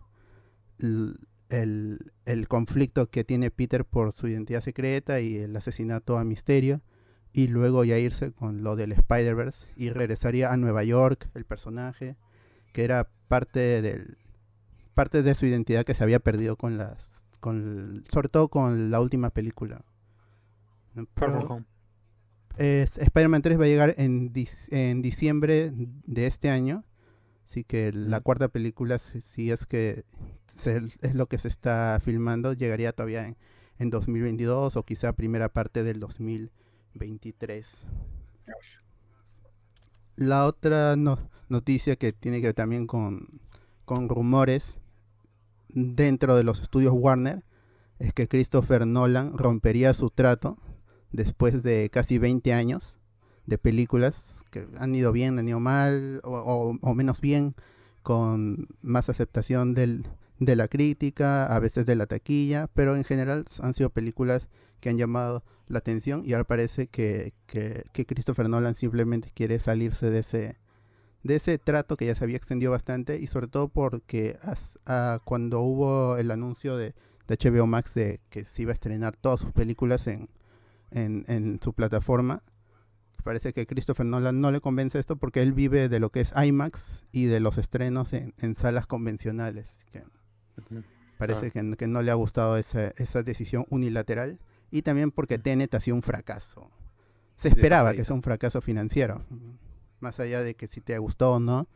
[1.51, 6.81] el, el conflicto que tiene Peter por su identidad secreta y el asesinato a Misterio.
[7.33, 12.17] Y luego ya irse con lo del Spider-Verse y regresaría a Nueva York el personaje,
[12.73, 14.19] que era parte del
[14.95, 19.01] parte de su identidad que se había perdido con las con sobre todo con la
[19.01, 19.85] última película.
[21.15, 21.65] Pero,
[22.59, 24.33] Spider-Man 3 va a llegar en,
[24.71, 26.85] en diciembre de este año.
[27.49, 30.05] Así que la cuarta película, si es que
[30.57, 33.37] se- es lo que se está filmando, llegaría todavía en,
[33.79, 37.85] en 2022 o quizá primera parte del 2023.
[40.17, 43.41] La otra no- noticia que tiene que ver también con,
[43.85, 44.79] con rumores
[45.69, 47.43] dentro de los estudios Warner
[47.99, 50.59] es que Christopher Nolan rompería su trato
[51.13, 52.99] después de casi 20 años
[53.47, 57.55] de películas que han ido bien, han ido mal o, o- o menos bien,
[58.03, 60.07] con más aceptación del,
[60.41, 64.49] de la crítica, a veces de la taquilla, pero en general han sido películas
[64.81, 69.59] que han llamado la atención y ahora parece que, que, que Christopher Nolan simplemente quiere
[69.61, 70.59] salirse de ese
[71.23, 74.39] de ese trato que ya se había extendido bastante y sobre todo porque
[74.87, 76.95] ah, cuando hubo el anuncio de,
[77.29, 80.31] de HBO Max de que se iba a estrenar todas sus películas en,
[80.91, 82.43] en, en su plataforma.
[83.23, 86.33] Parece que Christopher Nolan no le convence esto porque él vive de lo que es
[86.43, 89.67] IMAX y de los estrenos en, en salas convencionales.
[91.19, 94.39] Parece que, que no le ha gustado esa, esa decisión unilateral
[94.71, 96.71] y también porque Tenet ha sido un fracaso.
[97.37, 99.25] Se esperaba que sea un fracaso financiero.
[100.01, 101.69] Más allá de que si te gustó o no,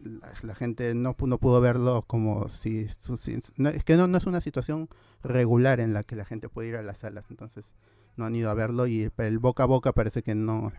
[0.00, 2.88] la, la gente no, no pudo verlo como si...
[2.88, 4.88] si- no, es que no, no es una situación
[5.22, 7.26] regular en la que la gente puede ir a las salas.
[7.30, 7.72] Entonces
[8.16, 10.72] no han ido a verlo y el boca a boca parece que no,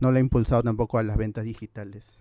[0.00, 2.18] no le ha impulsado tampoco a las ventas digitales.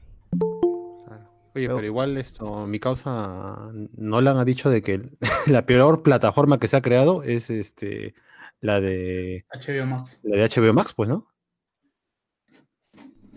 [1.54, 5.10] Oye, Pero- pero igual esto, mi causa Nolan ha dicho de que
[5.48, 8.14] la peor plataforma que se ha creado es este
[8.62, 10.20] la de HBO Max.
[10.24, 11.28] la de HBO Max, pues, ¿no?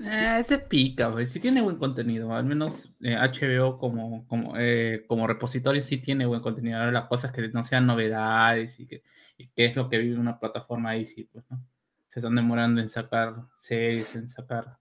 [0.01, 2.35] Eh, ese pica, pues, sí tiene buen contenido.
[2.35, 6.79] Al menos eh, HBO como, como, eh, como repositorio sí tiene buen contenido.
[6.79, 9.03] Ahora las cosas que no sean novedades y que,
[9.39, 11.65] y que es lo que vive una plataforma ahí, sí, pues, ¿no?
[12.09, 14.77] Se están demorando en sacar series, en sacar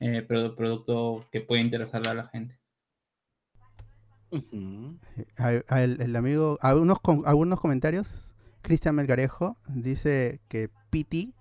[0.00, 2.56] eh, produ- producto que puede interesarle a la gente.
[4.32, 4.96] Ujú.
[5.38, 8.34] A- a el, el amigo, algunos, com- algunos comentarios.
[8.62, 11.32] Cristian Melgarejo dice que PT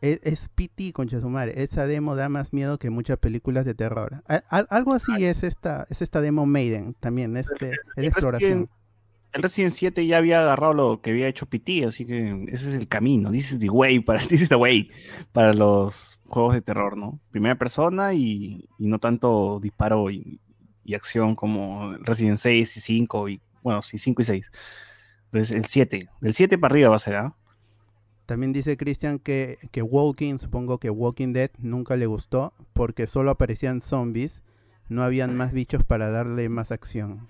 [0.00, 1.52] es, es PT, concha su madre.
[1.62, 4.22] Esa demo da más miedo que muchas películas de terror.
[4.28, 8.68] A- algo así es esta, es esta demo Maiden también, es de, es de exploración.
[9.34, 12.76] El Resident 7 ya había agarrado lo que había hecho PT, así que ese es
[12.76, 13.30] el camino.
[13.30, 14.90] This is the way para, this is the way
[15.32, 17.20] para los juegos de terror, ¿no?
[17.30, 20.40] Primera persona y, y no tanto disparo y,
[20.88, 24.50] y acción como Resident 6 y 5 y bueno, sí, 5 y 6.
[25.26, 27.34] Entonces el 7, del 7 para arriba va a ser, ¿ah?
[28.24, 33.30] También dice Cristian que, que Walking, supongo que Walking Dead nunca le gustó porque solo
[33.30, 34.42] aparecían zombies,
[34.88, 37.28] no habían más bichos para darle más acción.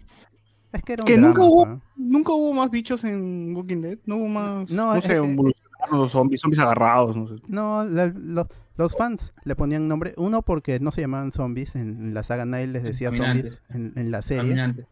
[0.73, 1.83] Es que era un Que drama, nunca hubo- ¿no?
[1.97, 5.17] Nunca hubo más bichos en Walking Dead, no hubo más, No, no, eh, sé, eh,
[5.17, 7.35] evolucionaron los zombies, zombies agarrados, no sé.
[7.49, 12.03] No, la- lo- los fans le ponían nombre, uno porque no se llamaban zombies, en,
[12.03, 14.87] en la saga nadie les decía zombies en, en la serie, Caminantes.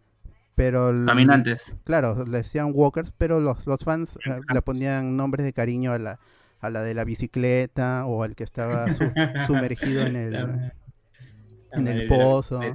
[0.54, 1.74] pero el- Caminantes.
[1.84, 5.98] claro, le decían walkers, pero los, los fans eh, le ponían nombres de cariño a
[5.98, 6.18] la,
[6.60, 9.10] a la de la bicicleta o al que estaba su-
[9.46, 10.72] sumergido en el, La-
[11.72, 12.60] en el pozo.
[12.60, 12.68] Sí.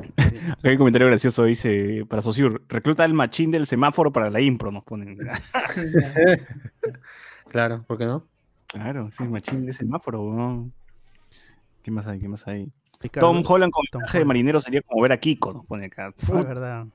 [0.00, 4.40] Acá hay un comentario gracioso, dice, para Sociur, recluta el machín del semáforo para la
[4.40, 5.18] impro, nos ponen.
[7.50, 8.26] Claro, ¿por qué no?
[8.72, 10.72] Claro, sí, machín de semáforo, weón.
[11.82, 12.20] ¿Qué más hay?
[12.20, 12.70] ¿Qué más hay?
[13.00, 14.28] Ricardo- Tom Holland con Tom traje de Holland.
[14.28, 16.06] marinero sería como ver a Kiko, nos pone acá.
[16.08, 16.86] Ah, es verdad.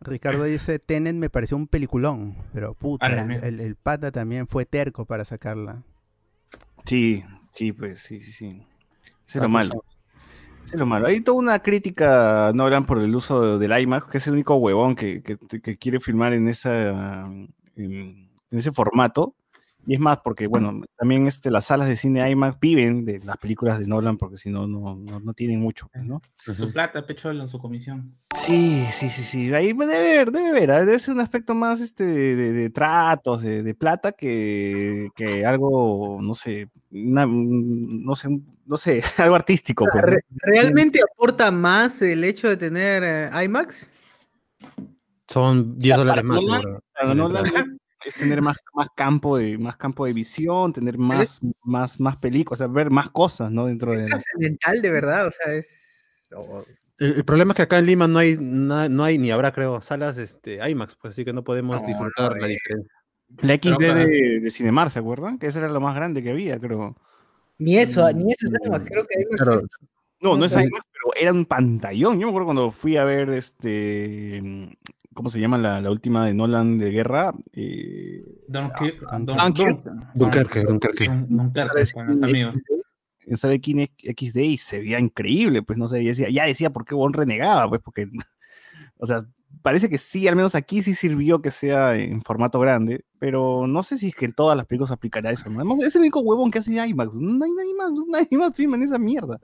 [0.00, 3.46] Ricardo dice, Tenet me pareció un peliculón, pero puta, el, mierda.
[3.48, 5.82] el- el pata también fue terco para sacarla.
[6.84, 8.62] Sí, sí, pues, sí, sí, sí.
[9.26, 9.84] Eso es lo malo.
[10.64, 11.06] Eso es lo malo.
[11.06, 14.56] Hay toda una crítica, no hablan por el uso del iMac, que es el único
[14.56, 19.34] huevón que, que- que quiere filmar en, esa, en, en ese formato.
[19.86, 23.36] Y es más, porque, bueno, también este, las salas de cine IMAX viven de las
[23.36, 26.22] películas de Nolan, porque si no, no, no, no tienen mucho, pues, ¿no?
[26.36, 28.14] Su plata, pecholo en su comisión.
[28.36, 29.52] Sí, sí, sí, sí.
[29.54, 30.84] Ahí debe haber, debe haber, ¿ah?
[30.84, 35.44] debe ser un aspecto más este de, de- de tratos, de, de plata, que, que
[35.44, 38.28] algo, no sé, una- no sé,
[38.66, 39.86] no sé, algo artístico.
[39.92, 40.02] pues,
[40.42, 43.90] ¿Realmente aporta más el hecho de tener eh, IMAX?
[45.28, 46.40] Son 10 sea, dólares más.
[46.42, 46.78] Nolan-
[48.04, 52.60] es, tener más, más campo de más campo de visión, tener más más más películas,
[52.60, 53.66] o sea, ver más cosas, ¿no?
[53.66, 56.28] Dentro Es de trascendental, de verdad, o sea, es...
[56.98, 59.52] El, el problema es que acá en Lima no hay, na- no, hay ni habrá,
[59.52, 62.50] creo, salas este, IMAX, pues así que no podemos No, disfrutar no, la eh.
[62.50, 62.92] diferencia.
[63.42, 65.38] la XD de, de Cinemar, ¿se acuerdan?
[65.38, 66.96] Que esa era lo más grande que había, creo.
[67.58, 69.78] Ni eso, ni eso es IMAX, creo que IMAX Claro, es-
[70.20, 72.18] No, no es No, IMAX, pero era un pantallón.
[72.18, 74.40] Yo me acuerdo cuando fui a ver este.
[75.14, 77.32] ¿Cómo se llama la, la última de Nolan de guerra?
[77.52, 79.00] Eh, Dunkirk.
[79.10, 79.84] Dun- Dunkirk.
[79.84, 81.04] Dun- Dunkerque, Dunkerque.
[83.26, 86.84] En Kine XD y se veía increíble, pues no sé, y decía, ya decía por
[86.84, 88.06] qué Bon renegaba, pues porque,
[88.98, 89.22] o sea,
[89.62, 93.82] parece que sí, al menos aquí sí sirvió que sea en formato grande, pero no
[93.82, 95.48] sé si es que en todas las películas aplicará eso.
[95.48, 95.56] ¿no?
[95.56, 98.76] Además, es el único huevón que hace IMAX, no hay nadie más, nadie más filma
[98.76, 99.38] en esa mierda.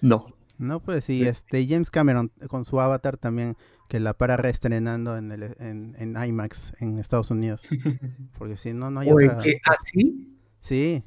[0.00, 0.24] No.
[0.58, 3.56] No, pues sí, este James Cameron con su Avatar también,
[3.92, 7.60] que la para reestrenando en, el, en, en IMAX en Estados Unidos.
[8.38, 9.38] Porque si no, no hay otra.
[9.42, 9.60] ¿qué?
[9.66, 10.34] ¿Así?
[10.60, 11.04] Sí.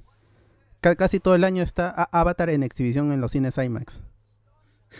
[0.81, 4.03] Ca- casi todo el año está A- Avatar en exhibición en los cines IMAX.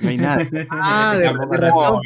[0.02, 0.50] No hay nada.
[0.72, 2.00] Ah, de, de razón.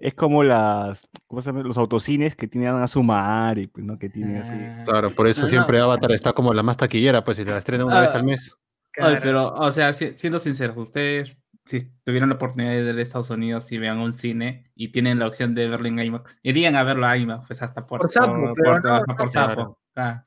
[0.00, 1.64] Es como las, ¿cómo se llama?
[1.64, 3.98] Los autocines que tienen a su mar y pues, ¿no?
[3.98, 4.54] Que tienen así.
[4.54, 4.84] Ah.
[4.86, 5.50] Claro, por eso No, no.
[5.50, 8.00] siempre Avatar está como la más taquillera, pues si la estrena una Ah.
[8.00, 8.54] vez al mes.
[8.98, 11.36] Ay, pero, o sea, si- siendo sinceros, ustedes,
[11.68, 15.18] si tuvieran la oportunidad de ir a Estados Unidos y vean un cine y tienen
[15.18, 18.10] la opción de verlo en IMAX, irían a verlo a IMAX, pues hasta por, Por
[18.10, 19.78] sapo, no, sapo.
[19.96, 20.24] Ah.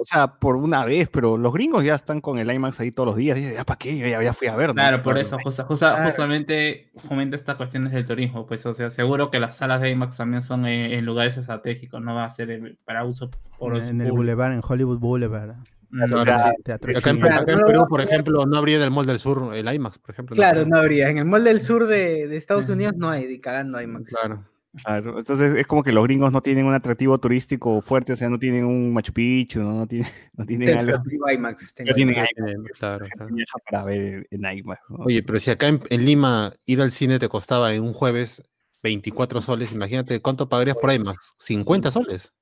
[0.00, 3.06] O sea, por una vez, pero los gringos ya están con el IMAX ahí todos
[3.06, 3.38] los días.
[3.38, 3.96] y Ya, ¿para qué?
[3.96, 4.70] Yo ya, ya fui a ver.
[4.70, 4.74] ¿no?
[4.74, 6.04] Claro, por eso, justa- justa- Claro.
[6.06, 10.16] justamente fomenta estas cuestiones del turismo, pues, o sea, seguro que las salas de IMAX
[10.16, 13.88] también son en, en lugares estratégicos, no va a ser eh, para uso por En,
[13.88, 15.54] en el Boulevard, en Hollywood Boulevard.
[15.90, 19.18] O sea, Teatro Acá en, acá Perú, por ejemplo, no habría en el Mall del
[19.18, 20.36] Sur el IMAX, por ejemplo.
[20.36, 21.08] Claro, no habría.
[21.08, 22.68] En el mall del sur de, de Estados.
[22.68, 24.10] Unidos no hay, de cagando IMAX.
[24.10, 24.44] Claro.
[24.84, 28.28] Claro, entonces es como que los gringos no tienen un atractivo turístico fuerte, o sea,
[28.28, 31.74] no tienen un Machu Picchu, no, no tienen, no tienen algo IMAX.
[31.74, 32.30] tengo No tienen IMAX.
[32.36, 32.78] IMAX.
[32.78, 33.34] Claro, claro.
[33.70, 34.82] para ver en IMAX.
[34.90, 34.96] ¿no?
[35.04, 38.42] Oye, pero si acá en, en Lima ir al cine te costaba en un jueves
[38.82, 41.34] 24 soles, imagínate cuánto pagarías por IMAX.
[41.38, 42.32] 50 soles.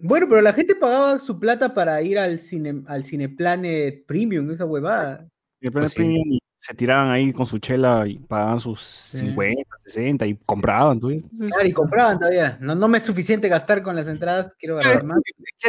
[0.00, 4.66] Bueno, pero la gente pagaba su plata para ir al cine, al Cineplanet Premium, esa
[4.66, 5.26] huevada.
[5.60, 5.96] Y el Planet Pues sí.
[5.96, 10.98] Premium y se tiraban ahí con su chela y pagaban sus 50, 60 y compraban.
[10.98, 11.10] ¿tú?
[11.48, 12.58] Claro, y compraban todavía.
[12.60, 15.20] No, no me es suficiente gastar con las entradas, quiero gastar más.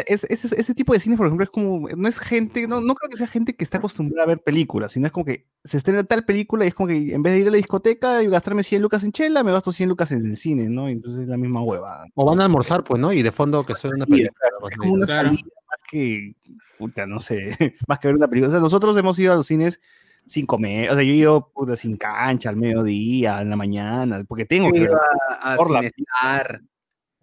[0.08, 2.96] es- ese, ese tipo de cine, por ejemplo, es como, no es gente, no, no
[2.96, 5.78] creo que sea gente que está acostumbrada a ver películas, sino es como que se
[5.78, 8.28] estrena tal película y es como que en vez de ir a la discoteca y
[8.28, 10.88] gastarme 100 lucas en chela, me gasto 100 lucas en el cine, ¿no?
[10.88, 12.06] Entonces es la misma huevada.
[12.16, 13.14] O van a almorzar, pues, ¿no?
[13.14, 14.32] Y de fondo que suena una película.
[14.48, 15.28] Es pues, como una Claro.
[15.28, 16.34] salida más que,
[16.80, 17.56] puta, no sé,
[17.88, 18.48] más que ver una película.
[18.48, 19.80] O sea, nosotros hemos ido a los cines
[20.28, 24.24] sin comer, o sea, yo he ido puta, sin cancha, al mediodía, en la mañana,
[24.28, 24.80] porque tengo que.
[24.82, 25.00] Iba
[25.42, 25.80] a por la-.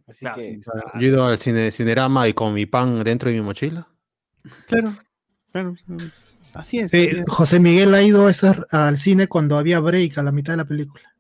[0.07, 3.37] Así Claro, que, Yo he ido al cine, Cinerama y con mi pan dentro de
[3.37, 3.89] mi mochila.
[4.67, 4.93] Claro,
[5.51, 5.75] claro,
[6.55, 6.91] así es.
[6.91, 7.25] Sí, así es.
[7.27, 10.59] José Miguel ha ido a esas- al cine cuando había break a la mitad de
[10.59, 11.14] la película.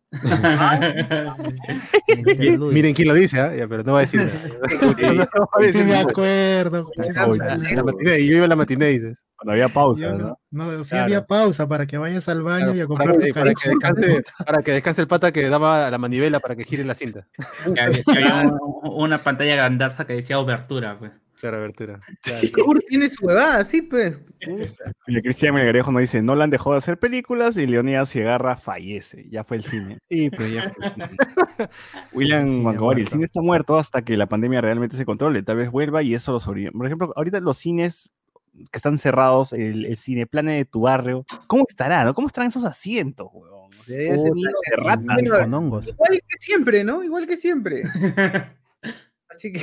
[2.72, 3.36] Miren quién lo dice.
[3.36, 5.28] Ya, pero no va a decir nada.
[5.72, 6.90] Sí, me acuerdo.
[8.04, 9.18] Yo iba en la matiné, dices.
[9.36, 10.38] Cuando había pausa, Yo ¿no?
[10.52, 11.04] no, sí Claro.
[11.04, 14.22] había pausa para que vayas al baño Claro, y a comprar tu para que descanse,
[14.46, 17.26] para que descanse el pata que daba la manivela para que gire la cinta.
[18.06, 18.50] Había-
[18.84, 21.10] una pantalla grandaza que decía obertura, pues.
[21.40, 21.98] Claro, abertura.
[22.66, 24.16] Ur tiene su huevada, sí, pues.
[25.06, 29.28] Y Cristian Melgarejo nos dice, Nolan dejó de hacer películas y Leonidas Cigarra fallece.
[29.30, 29.98] Ya fue el cine.
[30.10, 31.08] Sí, pero ya fue el cine.
[32.12, 35.42] William cine Montgomery, el cine está muerto hasta que la pandemia realmente se controle.
[35.42, 36.72] Tal vez vuelva y eso lo sobrevive.
[36.72, 38.14] Por ejemplo, ahorita los cines
[38.70, 42.04] que están cerrados, el, el cineplane de tu barrio, ¿cómo estará?
[42.04, 42.14] No?
[42.14, 43.70] ¿Cómo estarán esos asientos, huevón?
[43.80, 45.14] O sea, ese Puta, nido de qué rata.
[45.20, 45.40] mierda.
[45.42, 45.88] Con hongos.
[45.88, 47.02] Igual que siempre, ¿no?
[47.02, 47.82] Igual que siempre.
[49.28, 49.62] Así que,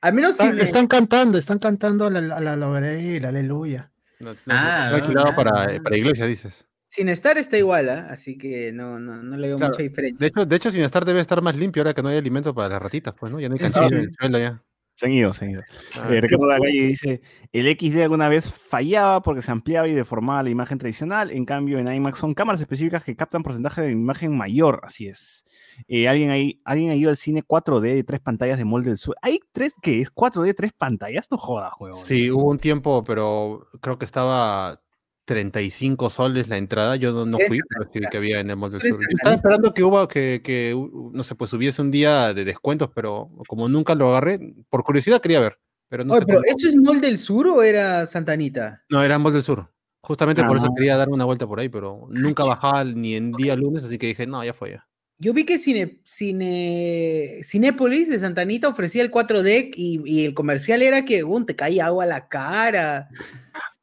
[0.00, 3.90] al menos si Están, me- están cantando, están cantando a la, a la, la aleluya.
[4.20, 5.80] No, no, Ah, no, alquilado para, ah.
[5.82, 6.66] para iglesia, dices.
[6.88, 8.06] sin estar está igual, ¿ah?
[8.10, 10.18] Así que no, no, no le veo Claro, mucha diferencia.
[10.18, 12.54] De hecho, de hecho, sin estar debe estar más limpio ahora que no hay alimento
[12.54, 13.40] para las ratitas, pues, ¿no?
[13.40, 14.62] Ya no hay canchillo en el suelo ya.
[14.94, 15.62] Se han ido, se han ido.
[15.96, 17.20] Ah, Eh, Ricardo Lagalle dice,
[17.52, 21.78] el XD alguna vez fallaba porque se ampliaba y deformaba la imagen tradicional, en cambio
[21.78, 25.44] en IMAX son cámaras específicas que captan porcentaje de imagen mayor, así es.
[25.88, 28.98] Eh, ¿alguien, ahí, ¿Alguien ha ido al cine 4D de tres pantallas de molde del
[28.98, 29.16] sur?
[29.20, 30.14] ¿Hay tres qué es?
[30.14, 31.26] ¿4D tres pantallas?
[31.30, 31.96] No jodas, juego.
[31.96, 34.80] Sí, hubo un tiempo, pero creo que estaba
[35.24, 36.96] 35 soles la entrada.
[36.96, 39.00] Yo no, no fui, pero sí que había en el Mall del Sur.
[39.08, 40.74] Estaba esperando que hubo que, que,
[41.12, 45.20] no sé, pues hubiese un día de descuentos, pero como nunca lo agarré, por curiosidad
[45.20, 45.58] quería ver.
[45.88, 48.82] Pero no Oye, sé pero cómo- ¿eso es Mall del Sur o era Santanita?
[48.88, 49.70] No, era Mall del Sur.
[50.00, 50.72] Justamente por eso Ah.
[50.76, 54.08] quería darme una vuelta por ahí, pero nunca bajaba ni en día lunes, así que
[54.08, 54.86] dije, no, ya fue ya.
[55.18, 60.82] Yo vi que Cine, Cine, Cinépolis de Santanita ofrecía el 4D y, y el comercial
[60.82, 63.08] era que te caía agua a la cara,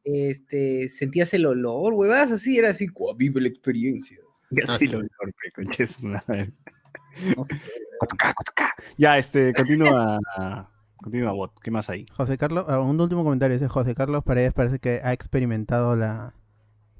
[0.03, 4.17] este, sentías el olor, huevas, así, era así, "Cuá, vive la experiencia.
[4.49, 4.91] Ya Ah, sí sí.
[4.91, 6.51] lo golpe, conches madre.
[7.37, 7.59] No sé.
[8.97, 10.19] Ya, este, continúa.
[10.97, 11.59] Continúa, bot.
[11.61, 12.05] ¿Qué más hay?
[12.11, 16.35] José Carlos, ah, un último comentario, dice José Carlos Paredes parece que ha experimentado la,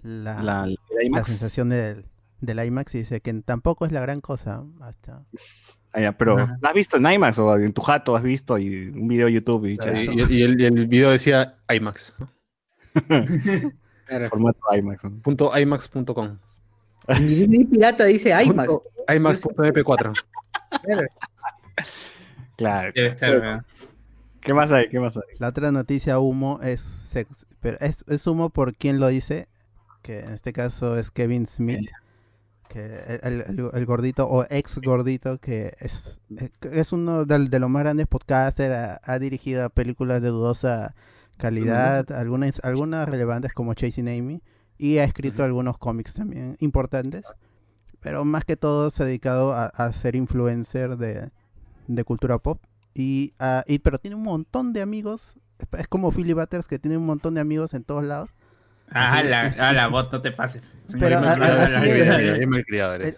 [0.02, 1.28] la, La, la la IMAX.
[1.28, 2.06] sensación del,
[2.40, 4.64] del IMAX y dice que tampoco es la gran cosa.
[4.82, 5.24] Hasta...
[5.94, 6.58] Ah, ya, pero Ajá.
[6.62, 9.34] ¿la has visto en IMAX o en tu jato has visto y un video de
[9.34, 12.14] YouTube y, Y, y- y el, y el video decía IMAX.
[14.30, 15.04] formato IMAX?
[15.06, 15.12] ¿no?
[15.22, 16.38] Punto IMAX.com.
[17.22, 18.74] Mi DVD pirata dice IMAX.
[18.74, 20.24] Punto IMAX.mp4.
[22.58, 22.92] Claro.
[22.94, 23.66] Debe estar, weón.
[24.42, 24.90] ¿Qué más hay?
[24.90, 25.24] ¿Qué más hay?
[25.40, 29.48] La otra noticia humo es sex, pero es, es humo por quien lo dice,
[30.02, 31.90] que en este caso es Kevin Smith,
[32.68, 32.86] que
[33.24, 36.22] el, el- el gordito o ex gordito que es,
[36.62, 40.96] es uno de, de los más grandes podcasters, ha, ha dirigido películas de dudosa
[41.42, 44.42] calidad, algunas, algunas relevantes como Chasing Amy,
[44.78, 47.24] y ha escrito algunos cómics también importantes,
[48.00, 51.30] pero más que todo se ha dedicado a, a ser influencer de,
[51.88, 52.62] de cultura pop.
[52.94, 55.36] Y, ah, y- pero tiene un montón de amigos.
[55.78, 58.32] Es- como Philly Butters que tiene un montón de amigos en todos lados.
[58.90, 60.62] Ah, la, Es- ah, la bot, no te pases.
[61.00, 61.38] Pero, a- a-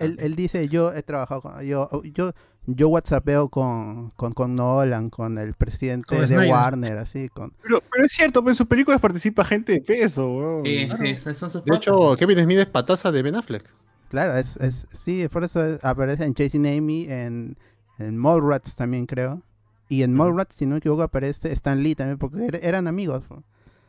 [0.02, 2.34] él- él dice, yo he trabajado con, yo, yo,
[2.65, 6.49] yo WhatsAppeo con, con, con Nolan, con el presidente Con de Snyder.
[6.52, 10.28] Warner, así, con Pero, pero es cierto, pero en sus películas participa gente de peso,
[10.32, 10.65] weón.
[10.65, 13.69] Sí, sí, son sus De hecho, Kevin Smith es pataza de Ben Affleck.
[14.10, 17.58] claro, es, es, sí, por eso es- aparece en Chasing Amy, en,
[17.99, 19.41] en Mallrats también creo.
[19.89, 23.23] Y en Mallrats, si no me equivoco, aparece Stan Lee también, porque er- eran amigos.
[23.28, 23.41] pues.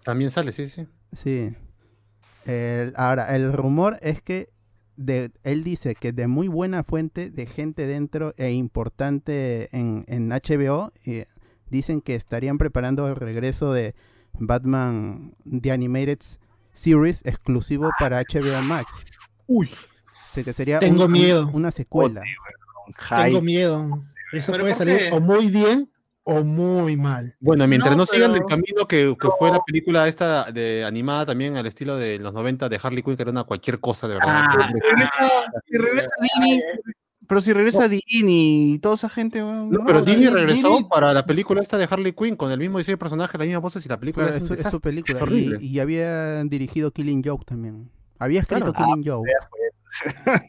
[0.05, 0.87] También sale, sí, sí.
[1.13, 1.55] Sí.
[2.45, 4.49] El- ahora, el rumor es que
[4.97, 10.29] de, él dice que de muy buena fuente de gente dentro e importante en, en
[10.31, 11.27] HBO, eh,
[11.71, 13.95] dicen que estarían preparando el regreso de
[14.39, 16.19] Batman The Animated
[16.73, 18.87] Series exclusivo para HBO Max.
[19.47, 19.71] Uy,
[20.31, 21.51] Así que sería Tengo un- un- miedo.
[21.53, 22.23] una secuela.
[23.09, 23.89] Tengo miedo.
[24.33, 25.89] Eso ¿Pero puede salir o muy bien
[26.25, 27.37] o muy mal.
[27.41, 31.27] Bueno, mientras no, No, sigan el camino que, que fue la película esta de animada
[31.27, 34.15] también al estilo de los 90 de Harley Quinn, que era una cualquier cosa de
[34.15, 34.43] verdad.
[34.49, 34.69] Ah,
[35.71, 36.61] Si regresa Dini,
[37.29, 39.71] pero si regresa Dini y toda esa gente, weón.
[39.71, 42.59] No, no, pero Dini- regresó Dini- para la película esta de Harley Quinn con el
[42.59, 45.19] mismo diseño de personaje, las mismas voces y la película es, su- película.
[45.31, 45.63] es.
[45.63, 47.91] Y, y había dirigido Killing Joke también.
[48.19, 48.93] Había escrito Claro.
[48.95, 49.29] Killing Joke.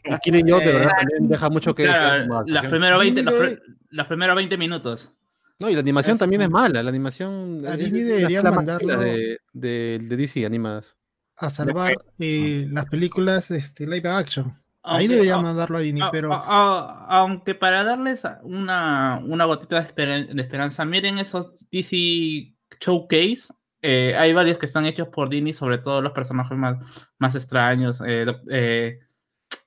[0.04, 2.70] Y Killing Joke de verdad Eh, también deja mucho que Claro, actuación.
[2.70, 5.12] primeros 20, los, Dime- pr- los primeros 20 minutos.
[5.58, 9.38] No, y la animación también es mala, la animación A es- Disney mala mandarlo- de,
[9.52, 10.96] de, de DC animadas.
[11.38, 14.46] A salvar eh, las películas este, live action.
[14.82, 19.20] Ahí Aunque- deberían a- mandarlo a Disney, a- pero a- a- aunque para darles una,
[19.24, 23.48] una gotita de, esperan- de esperanza, miren esos DC Showcase.
[23.82, 26.76] eh, hay varios que están hechos por Disney, sobre todo los personajes más,
[27.18, 28.00] más extraños.
[28.06, 28.98] eh, eh,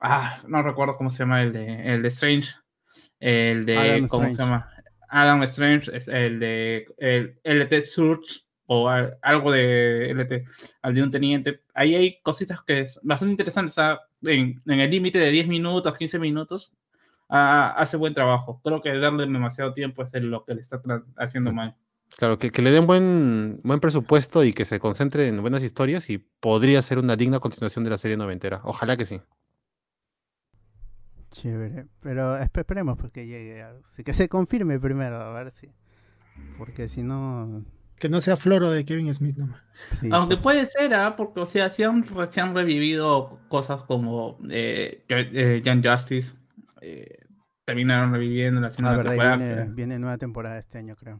[0.01, 2.49] ah, no recuerdo cómo se llama el de, el de Strange.
[3.19, 3.77] El de.
[3.77, 4.69] Adam ¿Cómo se llama?
[5.09, 10.43] Adam Strange, es el de el LT Surge o al- algo de LT,
[10.83, 11.61] al de un teniente.
[11.73, 13.75] Ahí hay cositas que es bastante interesantes.
[14.23, 16.71] en, en el límite de 10 minutos, 15 minutos,
[17.27, 18.59] hace buen trabajo.
[18.63, 20.81] Creo que darle demasiado tiempo es lo que le está
[21.17, 21.75] haciendo mal.
[22.17, 26.09] Claro, que, que le den buen, buen presupuesto y que se concentre en buenas historias
[26.09, 28.61] y podría ser una digna continuación de la serie noventera.
[28.63, 29.21] Ojalá que sí.
[31.31, 31.85] Chévere.
[32.01, 33.61] Pero espe- esperemos porque llegue.
[33.61, 35.69] a- sí, que se confirme primero, a ver si.
[36.57, 37.63] Porque si no.
[37.97, 39.61] que no sea floro de Kevin Smith nomás.
[39.99, 41.15] sí, Aunque pues, puede ser, ¿ah?
[41.17, 45.85] porque o sea, se han, re- se han revivido cosas como eh, Young- eh, Young
[45.85, 46.33] Justice.
[46.81, 47.17] eh,
[47.65, 49.35] terminaron reviviendo la Ah, segunda verdad, y temporada.
[49.37, 51.19] viene, viene nueva temporada este año, creo.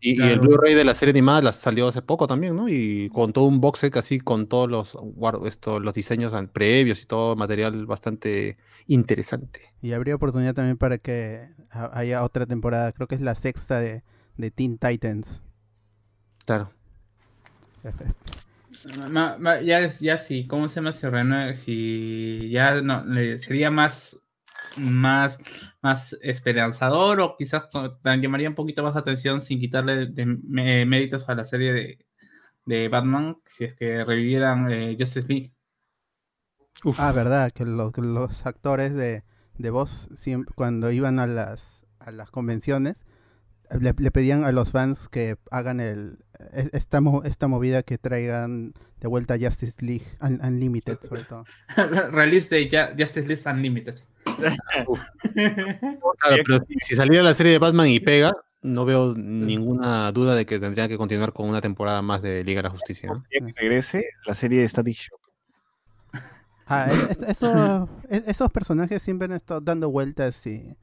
[0.00, 2.68] Y, el Blu-ray de la serie animada la salió hace poco también, ¿no?
[2.68, 4.98] Y con todo un box set así, con todos los,
[5.46, 9.60] esto, los diseños previos y todo material bastante interesante.
[9.82, 13.80] Y habría oportunidad también para que ha- haya otra temporada, creo que es la sexta
[13.80, 14.02] de,
[14.36, 15.42] de Teen Titans.
[16.44, 16.70] Claro.
[19.10, 20.92] Ma- ma- ya, ya sí, ¿cómo se llama?
[20.92, 23.04] Se renueva, si ya no,
[23.38, 24.16] sería más,
[24.78, 25.38] más,
[25.82, 27.64] más esperanzador o quizás
[28.04, 30.26] llamaría un poquito más atención sin quitarle de
[30.86, 32.06] méritos a la serie de,
[32.66, 35.52] de Batman si es que revivieran eh, Justice League.
[36.96, 39.24] Ah, verdad, que los, que los actores de,
[39.56, 43.04] de voz siempre, cuando iban a las, a las convenciones
[43.80, 46.18] le, le pedían a los fans que hagan el
[46.52, 51.44] es- esta, esta movida que traigan de vuelta Justice League Un- Unlimited sobre todo.
[52.12, 53.98] Release de Justice League Unlimited.
[56.20, 58.32] Claro, pero si- saliera la serie de Batman y pega,
[58.62, 62.58] no veo ninguna duda de que tendría que continuar con una temporada más de Liga
[62.58, 63.10] de la Justicia.
[63.30, 65.20] que regrese la serie de Static Shock.
[66.66, 70.76] Ah, es- es- eso- es- esos personajes siempre han estado dando vueltas y,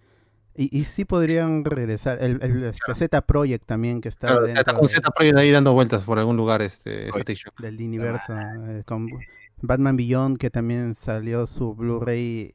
[0.56, 2.18] y, y sí podrían regresar.
[2.22, 5.38] El, el este, Z Project también que está Claro, dentro está con de- Z Project
[5.38, 7.60] ahí dando vueltas por algún lugar este, Static Shock.
[7.62, 8.34] del universo.
[8.70, 9.08] eh, con
[9.62, 12.54] Batman Beyond que también salió su Blu-ray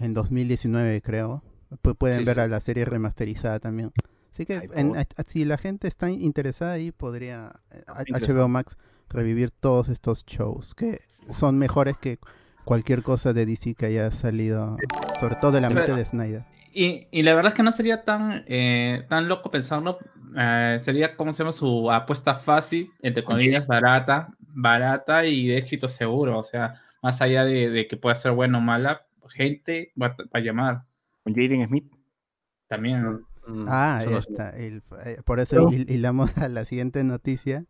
[0.00, 1.42] en 2019 creo.
[1.82, 2.40] Pu- pueden Sí, ver sí.
[2.42, 3.92] a la serie remasterizada también.
[4.32, 8.02] Así que Ay, en- a- si la gente está interesada ahí podría eh, a-.
[8.18, 8.76] HBO Max
[9.08, 10.98] revivir todos estos shows que
[11.30, 12.18] son mejores que
[12.64, 14.76] cualquier cosa de DC que haya salido,
[15.20, 16.44] sobre todo de la mente de Snyder.
[16.72, 19.98] Y, y la verdad es que no sería tan, eh, tan loco pensarlo.
[20.36, 21.50] eh, sería, ¿cómo se llama?
[21.52, 26.38] Su apuesta fácil, entre comillas, barata, barata y de éxito seguro.
[26.38, 30.16] O sea, más allá de, de que pueda ser buena o mala, gente va, a-
[30.16, 30.82] va a llamar
[31.24, 31.92] Con Jaden Smith.
[32.68, 33.02] también.
[33.46, 34.50] Mm, Ah, ahí está.
[34.50, 37.64] el- eh, por eso hil- hilamos a la siguiente noticia.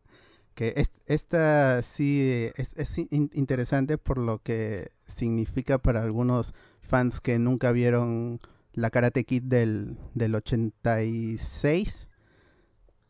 [0.55, 6.55] Que es- esta sí eh, es, es in- interesante por lo que significa para algunos
[6.83, 8.39] fans que nunca vieron
[8.73, 12.11] la Karate Kid del, del 86,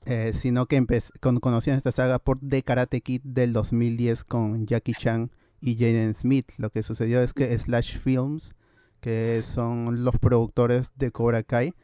[0.06, 0.84] eh, sino que
[1.20, 5.30] con, conocían esta saga por The Karate Kid del 2010 con Jackie Chan
[5.60, 6.50] y Jaden Smith.
[6.58, 8.54] Lo que sucedió es que Slash Films,
[9.00, 11.74] que son los productores de Cobra Kai,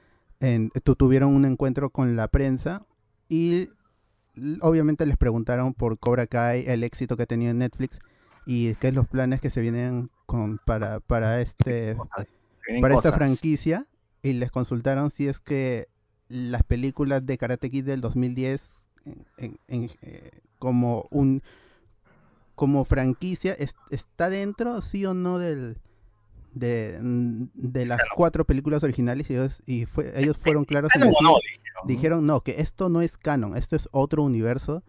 [0.40, 2.86] en- tu- tuvieron un encuentro con la prensa
[3.28, 3.68] y
[4.60, 7.98] obviamente les preguntaron por Cobra Kai, el éxito que tenía en Netflix
[8.44, 12.26] y qué es los planes que se vienen con para, para este Cosas.
[12.80, 13.86] Para esta franquicia
[14.22, 15.86] y les consultaron si es que
[16.28, 21.42] las películas de Karate Kid del 2010 en- en- en, eh, como un
[22.56, 25.78] como franquicia es- está dentro sí o no del
[26.54, 26.98] de,
[27.54, 31.34] de las cuatro películas originales y ellos, y fue- ellos fueron claros en decir, no,
[31.36, 31.86] dijeron, ¿no?
[31.86, 34.82] dijeron no que esto no es canon esto es otro universo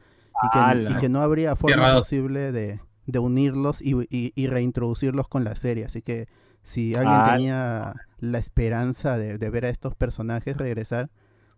[0.44, 0.92] y que, Ala.
[0.92, 5.56] y que no habría forma posible de, de unirlos y, y- y reintroducirlos con la
[5.58, 5.84] serie.
[5.86, 6.28] Así que
[6.64, 7.32] si alguien Ala.
[7.34, 11.10] tenía la esperanza de, de ver a estos personajes regresar,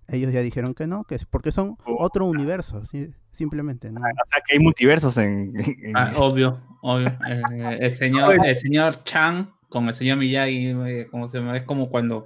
[0.08, 3.12] ellos ya dijeron que no, que es porque son otro universo, ¿sí?
[3.32, 3.92] Simplemente.
[3.92, 4.00] ¿no?
[4.02, 5.54] O sea, que hay multiversos en...
[5.60, 7.08] en- Ah, obvio, obvio.
[7.28, 11.56] Eh, el, señor, el señor Chang con el señor Miyagi, eh, como se llama?
[11.58, 12.26] es como cuando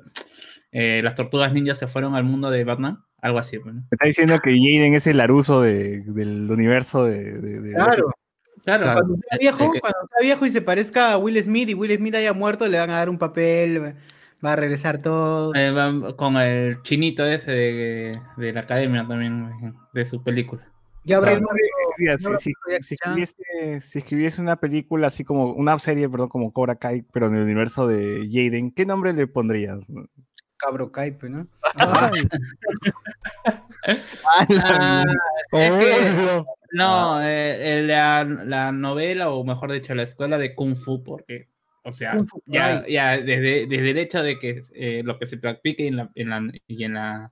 [0.72, 3.60] eh, las tortugas ninjas se fueron al mundo de Batman, algo así.
[3.60, 3.82] pues, ¿no?
[3.82, 7.34] Me está diciendo que Jaden es el Laruso de- del universo de...
[7.40, 8.12] de- de- Claro.
[8.64, 8.94] Claro, Claro.
[9.02, 12.16] Cuando sea viejo, cuando sea viejo y se parezca a Will Smith y Will Smith
[12.16, 13.94] haya muerto, le van a dar un papel,
[14.44, 15.54] va a regresar todo.
[15.54, 20.66] eh, va con el chinito ese de, de la academia también, eh, de su película.
[21.06, 21.48] Ya habrá Claro.
[21.98, 26.76] Mira, si, No, escribiese, si escribiese una película así como, una serie, perdón, como Cobra
[26.76, 29.80] Kai, pero en el universo de Jaden, ¿qué nombre le pondrías?
[30.58, 31.48] Cabro Caipe, ¿no?
[31.76, 32.28] Ay,
[33.86, 35.04] Ah,
[35.52, 40.76] es que- no, eh, eh, la, la novela, o mejor dicho, la escuela de Kung
[40.76, 41.50] Fu, porque,
[41.84, 42.94] o sea, Fu ya, Kai.
[42.94, 46.30] ya desde, desde el hecho de que eh, lo que se practique en la, en
[46.30, 47.32] la, y, en la,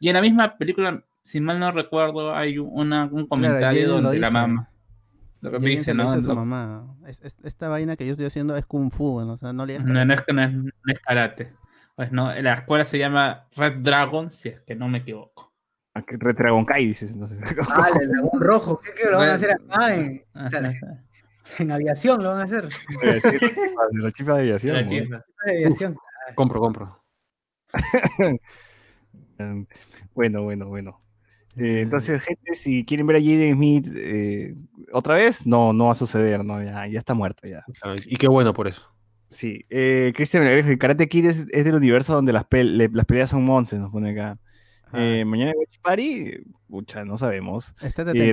[0.00, 4.18] y en la misma película, si mal no recuerdo, hay una, un comentario lo donde
[4.18, 4.70] la mamá.
[5.40, 6.04] Lo que Jaden dice, ¿no?
[6.04, 6.96] dice a su Lo- mamá.
[7.06, 9.32] Es- es- esta vaina que yo estoy haciendo es kung fu, ¿no?
[9.34, 11.52] o sea, no le No, no es, que no es, no es karate.
[11.96, 15.52] Pues no, la escuela se llama Red Dragon, si es que no me equivoco.
[15.94, 17.38] ¿A qué- Red Dragon Kai, dices entonces.
[17.70, 18.80] Ah, el dragón rojo.
[18.80, 21.04] ¿Qué, qué lo van a hacer acá en, o sea, Ajá.
[21.58, 22.22] en aviación?
[22.22, 22.68] Lo van a hacer.
[22.68, 24.74] de la chifa de aviación.
[24.76, 25.24] La chispa.
[25.46, 25.96] En aviación.
[26.34, 27.00] compro, compro.
[29.38, 29.66] Um,
[30.14, 31.00] Bueno, bueno, bueno.
[31.56, 34.54] Eh, entonces, gente, si quieren ver a Jaden Smith eh,
[34.92, 36.62] otra vez, no, no va a suceder, ¿no?
[36.62, 37.64] Ya, ya está muerto ya.
[38.06, 38.90] Y qué bueno por eso.
[39.28, 43.30] Sí, eh, Cristian el Karate Kid es, es del universo donde las, le- las peleas
[43.30, 44.38] son monces, nos pone acá.
[44.92, 46.32] Eh, mañana en Watch Party,
[46.68, 47.74] pucha, no sabemos.
[47.80, 48.32] estate Eh,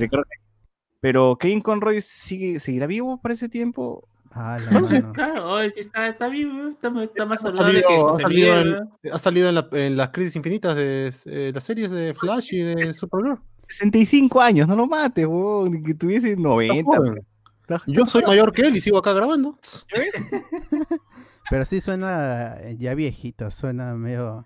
[1.00, 4.08] pero Kevin Conroy sigue, seguirá vivo para ese tiempo.
[4.34, 5.14] Ah, la mano.
[5.14, 8.56] Claro, oye, sí está, está vivo, está, está más Ha saludable que salido, ha salido
[8.56, 12.14] Miguel, en, ha salido en, la- en las crisis infinitas de eh, las series de
[12.14, 13.40] Flash y de Supergirl.
[13.68, 15.28] 65 años, no lo mates,
[15.70, 16.74] ni que tuviese 90.
[16.76, 17.28] Está joven.
[17.62, 19.58] Está- Yo soy mayor que él y sigo acá grabando.
[21.50, 24.46] Pero sí suena eh, ya viejito, suena medio...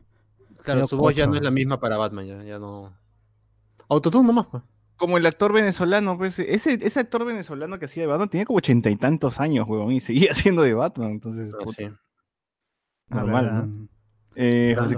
[0.64, 2.92] Claro, Medio su voz ya no es la misma para Batman, ya, ya no.
[3.88, 4.64] Autotune nomás, pues.
[4.98, 8.58] Como el actor venezolano, pues, ese, ese actor venezolano que hacía de Batman tenía como
[8.58, 11.90] ochenta y tantos años, huevón, y seguía siendo de Batman, entonces, Ah, puta, sí.
[13.10, 13.90] Normal.
[14.36, 14.96] Eh, José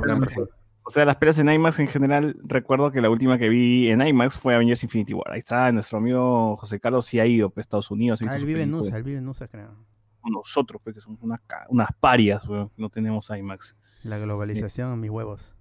[0.87, 4.01] o sea, las pelas en IMAX en general, recuerdo que la última que vi en
[4.01, 5.33] IMAX fue Avengers Infinity War.
[5.33, 8.21] Ahí está, nuestro amigo José Carlos sí ha ido pues, a Estados Unidos.
[8.25, 8.73] Ah, él vive en.
[8.73, 9.75] USA, él vive en USA, creo.
[10.23, 13.75] nosotros, pues, que somos unas, unas parias, weón, que no tenemos IMAX.
[14.03, 15.56] La globalización, mis huevos.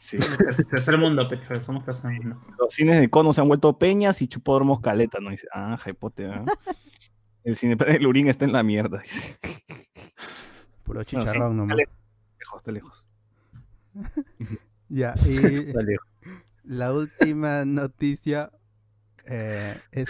[0.00, 0.16] Sí.
[0.70, 2.40] Tercer mundo, pecho, somos tercer mundo.
[2.58, 5.28] Los cines de cono se han vuelto peñas y chupódromos caleta, ¿no?
[5.30, 6.42] Dice, ah, jaipote, ¿ah?
[7.44, 9.38] El cine de Lurín está en la mierda, dice.
[10.84, 11.78] Puro Bueno, sí, chicharrón nomás.
[11.78, 11.92] está
[12.38, 13.04] lejos, está lejos.
[14.88, 15.72] Ya, y
[16.64, 18.50] la última noticia
[19.26, 20.08] eh, es,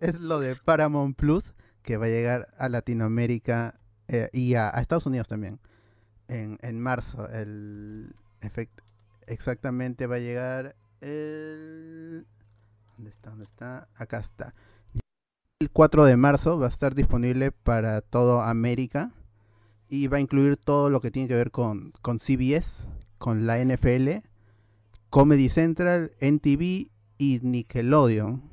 [0.00, 4.80] es lo de Paramount Plus, que va a llegar a Latinoamérica eh, y a, a
[4.80, 5.60] Estados Unidos también
[6.28, 7.28] en, en marzo.
[7.28, 8.82] El efect-
[9.30, 12.26] exactamente va a llegar el...
[12.96, 13.30] ¿Dónde está?
[13.30, 13.88] ¿Dónde está?
[13.96, 14.54] Acá está.
[15.60, 19.12] El 4 de marzo va a estar disponible para todo América
[19.88, 23.58] y va a incluir todo lo que tiene que ver con, con CBS, con la
[23.62, 24.22] NFL,
[25.10, 28.48] Comedy Central, NTV y Nickelodeon.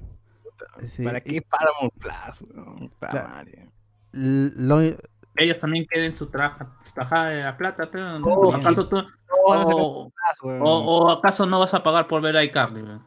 [0.95, 2.41] Sí, ¿Para qué Paramount Plus,
[4.11, 4.97] lo-
[5.37, 9.03] Ellos también quieren su, traja, su tajada de la plata, pero Oh, ¿acaso tú,
[9.45, 12.81] o, acaso no vas a pagar por ver a iCarly?
[12.81, 13.01] No,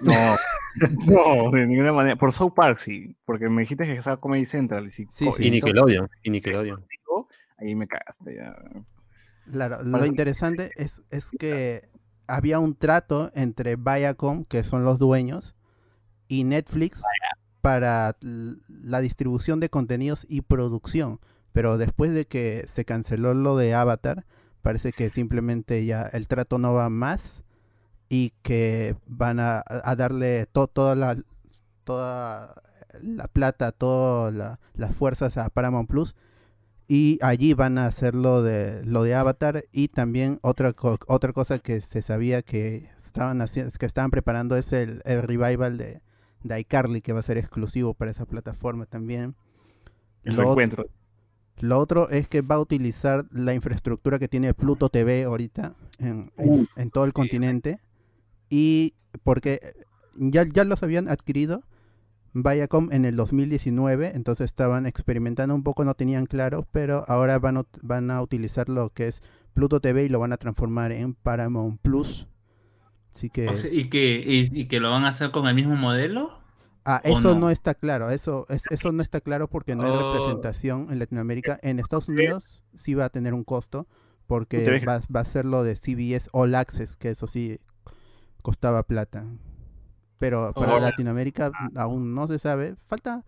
[1.06, 2.16] no, de ninguna manera.
[2.16, 4.86] Por South Park sí, porque me dijiste que estaba Comedy Central.
[4.86, 5.46] Y si, Sí, sí.
[5.46, 6.08] Y Nickelodeon.
[6.22, 6.84] Y Nickelodeon.
[7.58, 8.54] Ahí me cagaste ya.
[9.50, 11.88] claro, lo interesante es, es que
[12.28, 15.56] había un trato entre Viacom, que son los dueños,
[16.28, 17.02] y Netflix
[17.62, 21.20] para la distribución de contenidos y producción.
[21.52, 24.26] Pero después de que se canceló lo de Avatar,
[24.62, 27.42] parece que simplemente ya el trato no va más
[28.08, 31.16] y que van a, a darle to- toda la
[31.84, 32.54] toda
[33.02, 36.14] la plata, todas la- las fuerzas a Paramount Plus
[36.86, 41.32] y allí van a hacer lo de lo de Avatar y también otra co- otra
[41.32, 46.02] cosa que se sabía que estaban haciendo que estaban preparando es el, el revival de,
[46.44, 49.34] de iCarly que va a ser exclusivo para esa plataforma también.
[50.24, 50.54] El Lo.
[51.60, 56.30] Lo otro es que va a utilizar la infraestructura que tiene Pluto TV ahorita en,
[56.36, 57.80] en- en todo el continente.
[58.50, 58.94] Y
[59.24, 59.60] porque
[60.14, 61.62] ya, ya los habían adquirido
[62.34, 67.64] Viacom en el 2019, entonces estaban experimentando un poco, no tenían claro, pero ahora van
[67.82, 69.22] van a utilizar lo que es
[69.54, 72.28] Pluto TV y lo van a transformar en Paramount Plus.
[73.14, 73.48] Así que...
[73.48, 76.37] O sea, ¿y, que, y, y que lo van a hacer con el mismo modelo?
[76.84, 77.40] Ah, ¿O eso no?
[77.40, 77.50] no?
[77.50, 80.12] está claro, eso, es, eso no está claro porque no hay Oh.
[80.12, 81.58] representación en Latinoamérica.
[81.62, 83.86] En Estados Unidos sí va a tener un costo
[84.26, 87.60] porque va, va a ser lo de CBS All Access, que eso sí
[88.42, 89.24] costaba plata.
[90.18, 90.80] Pero para Oh.
[90.80, 93.24] Latinoamérica aún no se sabe, falta,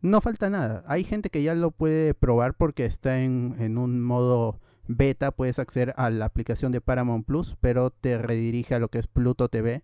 [0.00, 0.84] no falta nada.
[0.86, 5.58] Hay gente que ya lo puede probar porque está en, en un modo beta, puedes
[5.58, 9.48] acceder a la aplicación de Paramount Plus, pero te redirige a lo que es Pluto
[9.48, 9.82] TV.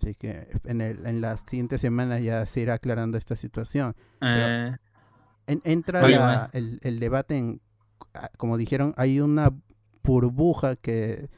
[0.00, 3.94] Así que en, el, en las siguientes semanas ya se irá aclarando esta situación.
[4.20, 4.76] Eh,
[5.46, 7.60] En- entra Oye, la- el, el debate en,
[8.14, 9.50] ah, como dijeron, hay una
[10.04, 11.28] burbuja que,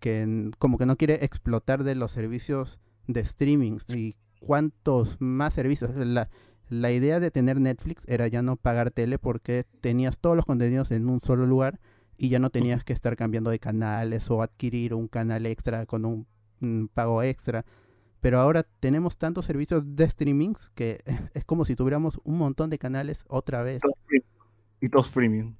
[0.00, 5.94] que como que no quiere explotar de los servicios de streaming y cuántos más servicios.
[5.96, 6.28] La,
[6.68, 10.90] la idea de tener Netflix era ya no pagar tele porque tenías todos los contenidos
[10.90, 11.80] en un solo lugar
[12.16, 16.04] y ya no tenías que estar cambiando de canales o adquirir un canal extra con
[16.04, 16.26] un,
[16.60, 17.64] un pago extra.
[18.20, 20.98] Pero ahora tenemos tantos servicios de streamings que
[21.34, 23.80] es como si tuviéramos un montón de canales otra vez.
[24.80, 25.54] Y todos premium.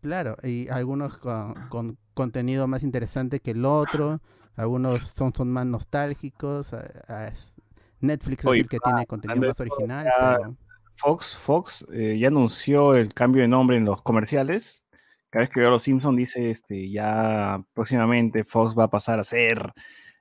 [0.00, 4.20] Claro, y algunos con, con contenido más interesante que el otro,
[4.54, 6.74] algunos son, son más nostálgicos.
[6.74, 7.54] a- a- es-
[8.00, 10.56] Netflix Oye, es el que tiene contenido hablando más original, ya- pero
[10.96, 14.84] Fox, Fox eh, ya anunció el cambio de nombre en los comerciales.
[15.30, 19.18] Cada vez que veo a los Simpsons dice este ya próximamente Fox va a pasar
[19.18, 19.72] a ser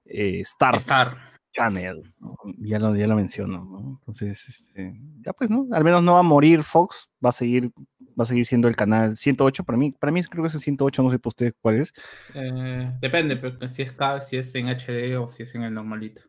[0.05, 1.32] eh, Star Star.
[1.53, 2.01] Channel.
[2.19, 2.35] ¿no?
[2.57, 3.97] Ya lo, ya lo menciono, ¿no?
[3.99, 5.67] Entonces, este, ya pues, ¿no?
[5.71, 7.71] Al menos no va a morir Fox, va a seguir,
[8.19, 9.91] va a seguir siendo el canal 108 para mí.
[9.91, 11.93] Para mí creo que es el 108, no sé para ustedes cuál es.
[12.33, 13.93] Eh, depende, pero si es,
[14.27, 16.21] si es en HD o si es en el normalito.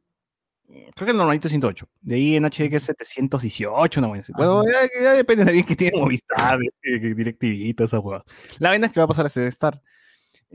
[0.66, 1.87] Creo que el normalito es 108.
[2.01, 4.25] De ahí en HD que es 718, una buena.
[4.37, 8.22] Bueno, ya, ya depende de alguien que tiene Movistar, este, DirecTV todas esas huevas.
[8.59, 9.81] La vaina es que va a pasar a ser Star.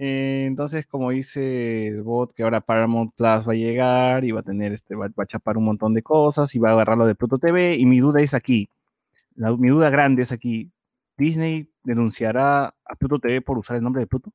[0.02, 4.40] Eh, entonces, como dice el bot, que ahora Paramount Plus va a llegar y va
[4.40, 7.06] a tener este, va, va a chapar un montón de cosas y va a agarrarlo
[7.06, 7.76] de Pluto TV.
[7.76, 8.70] Y mi duda es aquí.
[9.36, 10.72] La- mi duda grande es aquí.
[11.18, 14.32] ¿Disney denunciará a Pluto TV por usar el nombre de Pluto?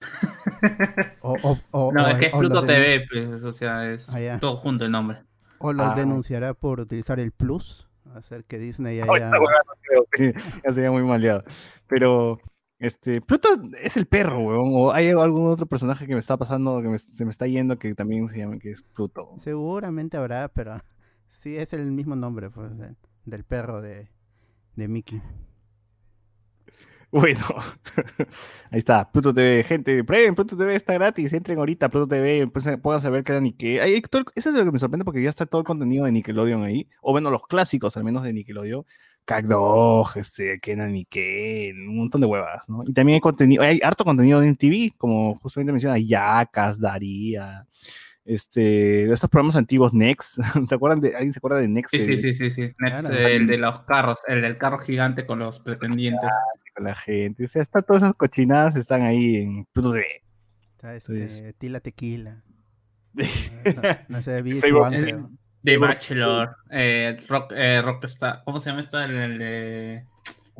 [1.20, 4.20] o, o- o- No, o- es que es Pluto TV, pues, o sea, es Ah,
[4.20, 4.38] ya.
[4.38, 5.18] todo junto el nombre.
[5.58, 5.94] o los Ah.
[5.94, 9.24] denunciará por utilizar el Plus, hacer que Disney Ay, haya...
[9.26, 10.06] esta huevada no creo,
[10.66, 11.44] ya sería muy maleado.
[11.86, 12.38] Pero,
[12.78, 13.48] este, Pluto
[13.82, 14.72] es el perro, weón.
[14.74, 17.78] O hay algún otro personaje que me está pasando, que me- se me está yendo,
[17.78, 19.30] que también se llama, que es Pluto.
[19.38, 20.80] Seguramente habrá, pero
[21.28, 24.10] sí es el mismo nombre pues, del, del perro de,
[24.76, 25.20] de Mickey.
[27.12, 27.38] Bueno,
[28.70, 32.66] ahí está, Pluto TV, gente, prueben, Pluto TV está gratis, entren ahorita, Pluto TV, pues,
[32.66, 33.80] eh, puedan saber qué era Nickel.
[33.80, 36.04] Ahí, todo el- Eso es lo que me sorprende porque ya está todo el contenido
[36.04, 38.84] de Nickelodeon ahí, o bueno, los clásicos al menos de Nickelodeon,
[39.26, 42.82] Cagdog, este, Kenan Nickel, un montón de huevas, ¿no?
[42.86, 47.66] Y también hay contenido, hay harto contenido en TV, como justamente menciona, Yacas, Daría,
[48.24, 51.90] este, estos programas antiguos, Next, ¿te acuerdan de, alguien se acuerda de Next?
[51.90, 52.72] Sí, sí, de- sí, sí, sí.
[52.76, 53.08] Claro.
[53.10, 56.30] el de los carros, el del carro gigante con los pretendientes.
[56.74, 60.06] con la gente, o sea, está, todas esas cochinadas están ahí en Pluto TV.
[60.76, 62.42] Está este, Entonces- Tila Tequila.
[63.64, 63.82] No,
[64.18, 65.30] no sé, VH1 Facebook- creo.
[65.66, 69.04] The Bachelor, eh, Rock, eh, Rockstar, ¿cómo se llama esta?
[69.04, 70.04] El, el de,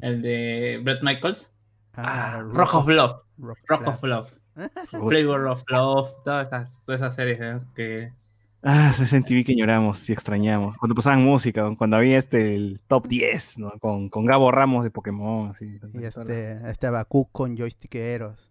[0.02, 1.52] el de Brett Michaels.
[1.94, 4.32] Ah, Rock of Love, Rock Rock of Love.
[4.90, 8.12] Flavor of Love, todas esas, todas esas series eh, que...
[8.64, 10.76] Ah, ese MTV que lloramos y extrañamos.
[10.76, 13.70] Cuando pasaban música, cuando había este el top 10, ¿no?
[13.78, 15.78] Con, con Gabo Ramos de Pokémon, así.
[15.94, 18.45] Y este, este Bakú con joystickeros.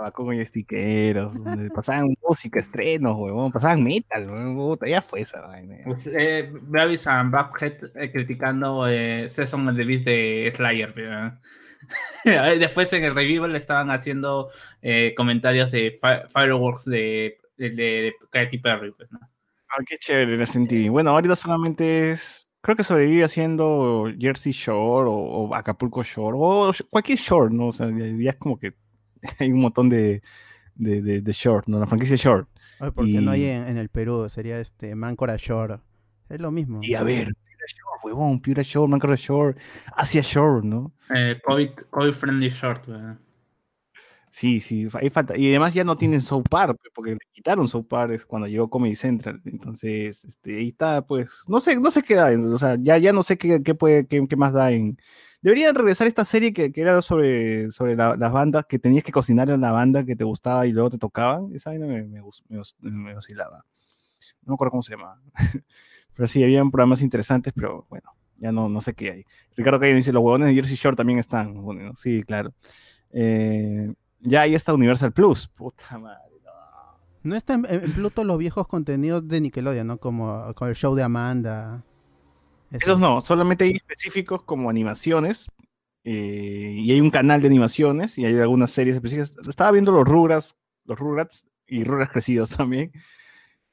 [0.00, 5.76] Tabaco y stiqueros, donde pasaban música, estrenos, huevón, pasaban metal, huevón, ya fue esa vaina.
[5.84, 10.94] Pues, eh, Bravis and Buckhead eh, criticando eh, Season of the Beast de Slayer.
[12.58, 14.48] Después en el revival le estaban haciendo
[14.80, 18.92] eh, comentarios de fi- Fireworks de, de, de- de Katy Perry.
[18.92, 19.18] Pues, ¿no?
[19.68, 20.90] Ah, qué chévere la MTV.
[20.90, 26.72] Bueno, ahorita solamente es, creo que sobrevive haciendo Jersey Shore o, o Acapulco Shore, o
[26.90, 27.68] cualquier shore, ¿no?
[27.68, 28.72] O sea, ya, ya es como que
[29.38, 30.22] hay un montón de,
[30.74, 31.78] de, de, de short, ¿no?
[31.78, 32.48] La franquicia short.
[32.94, 34.26] ¿por qué no hay Y- en, en el Perú?
[34.30, 35.80] Sería este Mancora Shore.
[36.30, 36.80] Es lo mismo.
[36.82, 39.56] Y a ver, Pura Shore, huevón, Pura Shore, Mancora Shore,
[39.96, 40.92] Asia Shore, ¿no?
[41.14, 42.86] Eh, COVID, COVID Friendly Short.
[42.86, 43.18] ¿verdad?
[44.30, 45.36] Sí, sí, ahí falta.
[45.36, 48.46] Y además ya no tienen South Park, pues, porque le quitaron South Park es cuando
[48.46, 49.42] llegó Comedy Central.
[49.44, 53.12] Entonces, este, ahí está, pues, no sé, no sé qué da, o sea, ya, ya
[53.12, 54.96] no sé qué, qué puede, qué, qué más da en...
[55.42, 59.48] Deberían regresar esta serie que, era sobre, sobre la- las bandas, que tenías que cocinar
[59.50, 61.50] en la banda que te gustaba y luego te tocaban.
[61.54, 63.64] Esa vaina me, me, me me oscilaba.
[64.42, 65.18] No me acuerdo cómo se llamaba.
[66.14, 69.24] pero sí, habían programas interesantes, pero bueno, ya no, no sé qué hay.
[69.56, 71.54] Ricardo Cayo dice, los huevones de Jersey Shore también están.
[71.94, 72.52] Sí, claro.
[73.12, 75.48] Eh, ya ahí está Universal Plus.
[75.48, 76.18] Puta madre.
[77.22, 77.34] no.
[77.34, 79.96] Están en, Pluto los viejos contenidos de Nickelodeon, ¿no?
[79.98, 81.82] Como con el show de Amanda.
[82.70, 85.50] Esos no, solamente hay específicos como animaciones.
[86.04, 89.36] eh, y hay un canal de animaciones y hay algunas series específicas.
[89.48, 90.56] Estaba viendo los Rugrats,
[90.86, 92.92] los Rugrats y Rugrats crecidos también.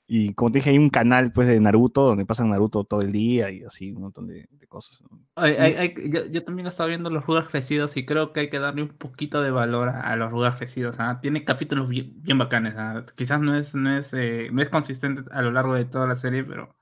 [0.09, 3.11] Y como te dije, hay un canal pues de Naruto donde pasan Naruto todo el
[3.11, 5.01] día y así un montón de, de cosas.
[5.01, 5.21] ¿no?
[5.35, 8.41] Hay- hay- hay- yo, yo también he estado viendo los Rugrats crecidos y creo que
[8.41, 10.97] hay que darle un poquito de valor a, a los Rugrats crecidos.
[10.99, 11.19] ¿ah?
[11.21, 12.75] Tiene capítulos bien, bien bacanes.
[12.77, 13.05] ¿ah?
[13.15, 16.15] Quizás no es, no, es, eh, no es consistente a lo largo de toda la
[16.15, 16.75] serie, pero.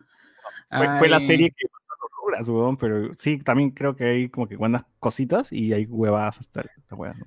[0.71, 1.67] Fue, fue la serie que
[2.79, 6.99] pero sí, también creo que hay como que buenas cositas y hay huevadas hasta las
[6.99, 7.17] huevas.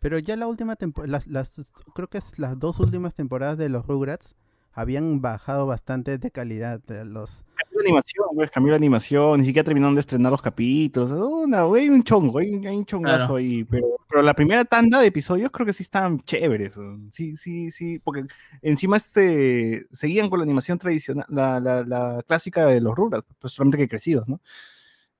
[0.00, 3.68] Pero ya la última temporada, las, las, creo que es las dos últimas temporadas de
[3.68, 4.36] los Rugrats
[4.72, 6.80] habían bajado bastante de calidad.
[6.80, 7.44] de los
[7.78, 11.10] la animación, güey, cambió la animación, ni siquiera terminaron de estrenar los capítulos.
[11.12, 13.36] Una, güey, un chongo, hay, un- hay un chongazo Claro.
[13.36, 13.64] ahí.
[13.64, 16.72] Pero, pero la primera tanda de episodios creo que sí estaban chéveres.
[17.10, 18.24] Sí, sí, sí, porque
[18.62, 23.52] encima este seguían con la animación tradicional, la, la, la clásica de los Rugrats, pues
[23.52, 24.40] solamente que crecidos, ¿no?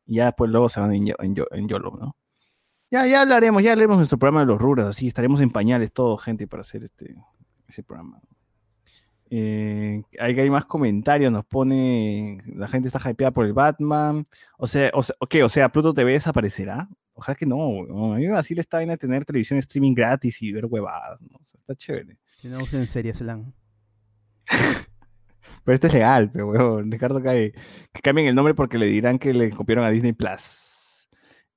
[0.06, 2.16] Y ya pues luego se van en, en, en YOLO, ¿no?
[2.90, 6.22] Ya, ya hablaremos, ya haremos nuestro programa de los Rugrats, así estaremos en pañales todos,
[6.22, 7.14] gente, para hacer este
[7.68, 8.18] ese programa.
[9.30, 14.24] Eh, hay, hay más comentarios, nos pone, la gente está hypeada por el Batman,
[14.56, 18.14] o sea, o sea, ok, o sea, Pluto TV desaparecerá, ojalá que no, weón.
[18.14, 21.36] a mí me vacila esta vaina de tener televisión streaming gratis y ver huevadas, ¿no?
[21.38, 23.52] O sea, está chévere, que no usen series slang.
[25.64, 27.52] pero este es real, pero weón, Ricardo cae,
[27.92, 30.78] que cambien el nombre porque le dirán que le copiaron a Disney Plus.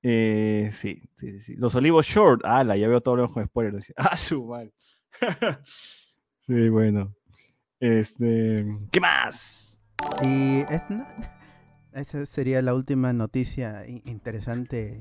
[0.02, 1.54] Eh, sí, sí, sí, sí.
[1.56, 3.92] Los Olivos Short, ah, ya veo todo lo con spoilers.
[3.96, 4.72] Ah, su mal.
[6.40, 7.14] sí, bueno.
[7.82, 9.80] Este, ¿qué más?
[10.22, 11.04] Y es, no-
[11.92, 15.00] esa sería la última noticia interesante.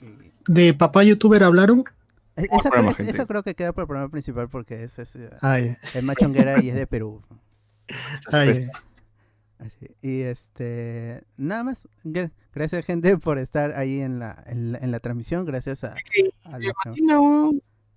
[0.00, 1.84] que- ¿De papá youtuber hablaron?
[2.36, 3.12] e- Esa, creo, programa, es- gente.
[3.12, 5.14] esa creo que queda por el programa principal porque es, es,
[6.02, 7.22] machonguera y es de Perú.
[8.32, 8.68] ay,
[9.58, 11.86] Así, Y este, nada más.
[12.04, 15.44] Gra- Gracias, gente, por estar ahí en la, en la, en la transmisión.
[15.44, 15.94] Gracias a,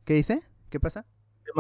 [0.04, 0.42] ¿Qué dice?
[0.70, 1.06] ¿Qué pasa?
[1.46, 1.52] de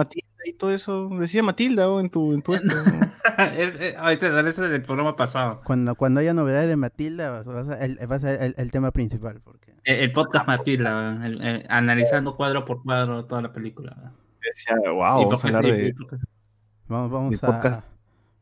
[0.45, 1.09] y todo eso.
[1.19, 2.67] Decía Matilda weón, en tu, en tu esto.
[3.57, 5.61] es, es del programa pasado.
[5.63, 7.43] Cuando, cuando haya novedades de Matilda,
[7.81, 9.41] el, va a ser el, el tema principal.
[9.43, 14.13] Porque El, el podcast Matilda, el- el- analizando cuadro por cuadro toda la película.
[14.41, 15.93] Decía, wow, vamos a hablar de.
[16.87, 17.81] vamos, de vamos, podcast.
[17.81, 17.83] a,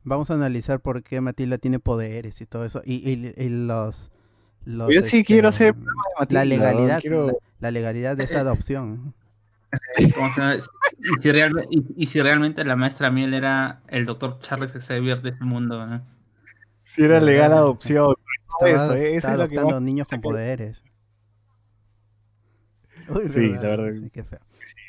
[0.03, 2.81] vamos a analizar por qué Matilda tiene poderes y todo eso.
[2.85, 4.11] Y, y, y los,
[4.63, 4.89] los.
[4.93, 7.01] Yo sí quiero hacer este, la Matilda, legalidad, ¿no?
[7.01, 9.13] Quiero- la, la legalidad de esa adopción.
[10.15, 10.55] ¿Cómo se llama?
[10.55, 15.21] Y si, realme- y- y si realmente la maestra Miel era el doctor Charles Xavier
[15.21, 16.01] de ese mundo, ¿no?
[16.83, 18.15] Si era legal adopción.
[18.61, 20.83] Estaba, Eso, eh, eso es lo que más- niños con poderes.
[23.09, 23.91] Uy, Sí, la verdad.
[24.01, 24.39] Sí, qué feo.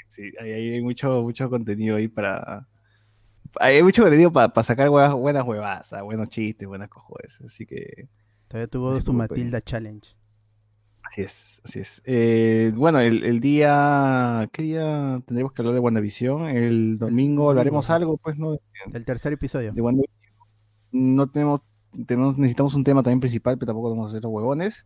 [0.09, 2.67] Sí, hay, hay mucho, mucho contenido ahí para.
[3.61, 7.41] Hay mucho contenido para sacar huevas- buenas huevas, ah, buenos chistes, buenas cojones.
[7.45, 8.09] Así que.
[8.49, 9.13] Todavía tuvo su.
[9.13, 10.09] Matilda Challenge.
[11.11, 12.03] Así es, así es.
[12.05, 14.49] Eh, bueno, el, el día.
[14.53, 16.47] ¿Qué día tendremos que hablar de WandaVision?
[16.49, 18.59] El domingo hablaremos algo, pues, ¿no?
[18.93, 19.73] El tercer episodio.
[19.73, 20.15] De WandaVision.
[20.93, 21.63] No tenemos,
[22.07, 22.37] tenemos.
[22.37, 24.85] Necesitamos un tema también principal, pero tampoco vamos a hacer los huevones.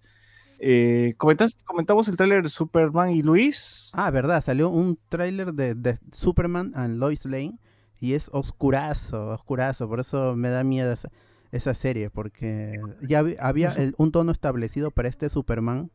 [0.60, 3.90] Eh, comentas- comentamos el tráiler de Superman y Luis.
[3.94, 7.58] Ah, verdad, salió un tráiler de, de Superman and Lois Lane
[7.98, 11.10] y es oscurazo, oscurazo, por eso me da miedo esa,
[11.50, 15.90] esa serie, porque ya hab- había el- un tono establecido para este Superman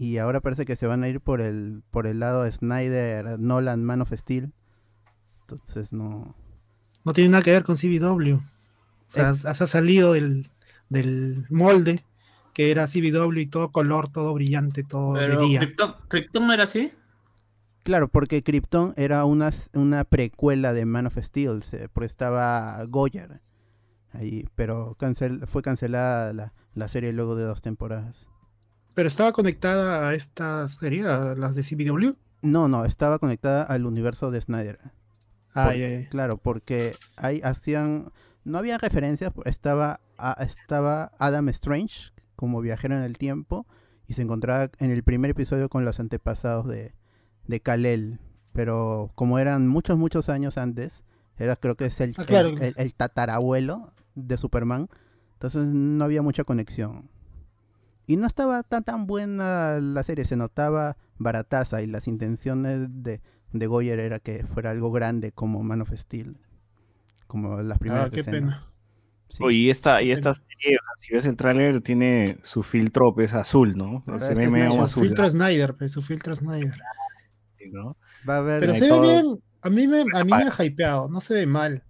[0.00, 3.38] y ahora parece que se van a ir por el por el lado de Snyder,
[3.38, 4.52] Nolan, Man of Steel.
[5.42, 6.34] Entonces no.
[7.04, 8.34] No tiene nada que ver con CBW.
[8.36, 8.40] O
[9.10, 9.34] sea, Eh.
[9.36, 10.50] se ha salido del,
[10.88, 12.02] del molde
[12.54, 15.60] que era CBW y todo color, todo brillante, todo de día.
[15.60, 16.92] Krypton, Krypton no era así.
[17.82, 23.40] Claro, porque Krypton era una, una precuela de Man of Steel, se- porque estaba Goyer
[24.12, 28.28] ahí, pero cancel, fue cancelada la, la serie luego de dos temporadas.
[29.00, 32.10] Pero estaba conectada a esta serie, a las de CBW.
[32.42, 34.78] No, no, estaba conectada al universo de Snyder.
[35.54, 36.08] Ah, Por-.
[36.10, 38.12] Claro, porque ahí hacían,
[38.44, 43.66] no había referencias, estaba, a- estaba Adam Strange como viajero en el tiempo
[44.06, 46.92] y se encontraba en el primer episodio con los antepasados de,
[47.46, 48.20] de Kal-El,
[48.52, 51.04] pero como eran muchos, muchos años antes,
[51.38, 52.48] era creo que es el, Ah, claro.
[52.50, 54.88] el, el- el tatarabuelo de Superman,
[55.32, 57.08] entonces no había mucha conexión.
[58.10, 63.20] Y no estaba tan tan buena la serie, se notaba barataza y las intenciones de,
[63.52, 66.36] de Goyer era que fuera algo grande como Man of Steel.
[67.28, 68.40] Como las primeras Ah, qué escenas.
[68.56, 68.64] pena.
[69.28, 69.44] Sí.
[69.54, 74.02] Y esta, y esta serie, si ves el tráiler, tiene su filtro, pues, azul, ¿no?
[74.18, 74.74] Se ve medio nuevo.
[74.78, 76.74] Su azul, filtro Snyder, pues, su filtro Snyder.
[77.70, 77.96] ¿no?
[78.28, 78.60] Va a haber.
[78.60, 79.40] Pero se ve bien.
[79.62, 81.84] A mí me, a mí me ha hypeado, no se ve mal.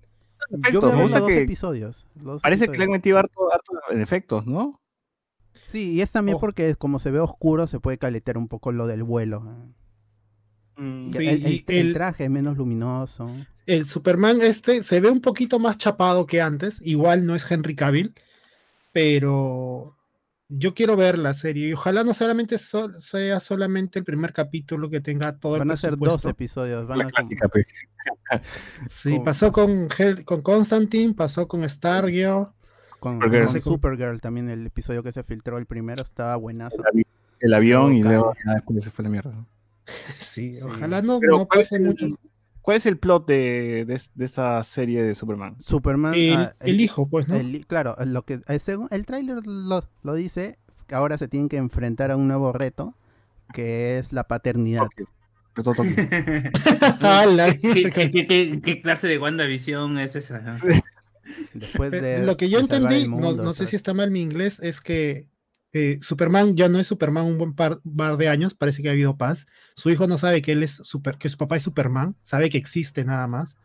[0.50, 2.06] Yo Efectos, voy a me gusta los que episodios.
[2.16, 4.80] los dos parece que le han metido harto, harto en efectos, ¿no?
[5.64, 6.40] Sí, y es también Oh.
[6.40, 9.44] porque como se ve oscuro, se puede caletear un poco lo del vuelo.
[10.78, 13.30] Y Sí, el, el- y el el- traje es menos luminoso.
[13.66, 16.80] El Superman este se ve un poquito más chapado que antes.
[16.82, 18.14] Igual no es Henry Cavill,
[18.92, 19.96] pero
[20.48, 21.68] yo quiero ver la serie.
[21.68, 25.70] Y ojalá no solamente so- sea solamente el primer capítulo que tenga todo el Van
[25.70, 26.86] a ser dos episodios.
[26.86, 27.66] Van La a clásica, pe.
[28.88, 32.48] Sí, con- pasó con, Hel- con Constantine, pasó con Stargirl.
[33.01, 33.46] Con, Supergirl.
[33.46, 36.76] con Supergirl también el episodio que se filtró el primero estaba buenazo.
[36.92, 37.07] El, avi-
[37.40, 39.32] el avión y luego después se fue la mierda.
[40.20, 40.61] Sí, Sí.
[40.62, 42.07] ojalá no, no ¿cuál, es pase el, mucho.
[42.62, 45.57] cuál es el plot de, de, de esta serie de Superman?
[45.61, 46.14] Superman.
[46.14, 47.34] El, ah, el hijo, pues, ¿no?
[47.34, 51.48] el- claro, lo que el, según el tráiler lo, lo dice, que ahora se tienen
[51.48, 52.94] que enfrentar a un nuevo reto,
[53.53, 54.86] que es la paternidad.
[55.57, 55.92] Reto Tokio.
[57.01, 60.55] Ah, la- ¿Qué, qué- qué- qué- qué clase de WandaVision es esa?
[61.55, 65.28] Después de Lo que yo entendí, no, sé si está mal mi inglés, es que
[65.72, 68.93] eh, Superman ya no es Superman un buen par, par de años, parece que ha
[68.93, 69.47] habido paz.
[69.76, 72.59] Su hijo no sabe que él es super, que su papá es Superman, sabe que
[72.59, 73.57] existe nada más.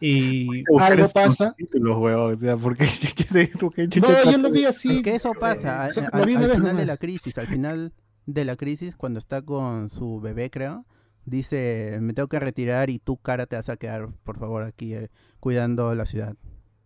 [0.00, 1.54] Y algo pasa.
[1.56, 4.98] Títulos, huevón, o sea, ¿por qué chucha- por qué chucha No, yo lo vi así.
[4.98, 7.92] Es que eso pasa una al final de la crisis, al final
[8.26, 10.86] de la crisis, cuando está con su bebé, creo,
[11.24, 14.94] dice, me tengo que retirar y tú, cara, te vas a quedar, por favor, aquí
[14.94, 15.10] eh,
[15.40, 16.36] cuidando la ciudad.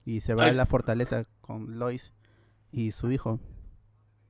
[0.05, 0.51] Y se va Ay.
[0.51, 2.13] a la fortaleza con Lois
[2.73, 3.39] y su hijo.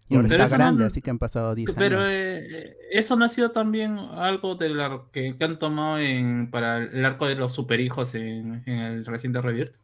[0.08, 2.10] Y ahora Pero está no- grande, así que han pasado 10 Pero años.
[2.12, 6.78] eh, eso no ha sido también algo de la que, que han tomado en, para
[6.78, 9.74] el arco de los superhijos en, en el reciente Rebirth.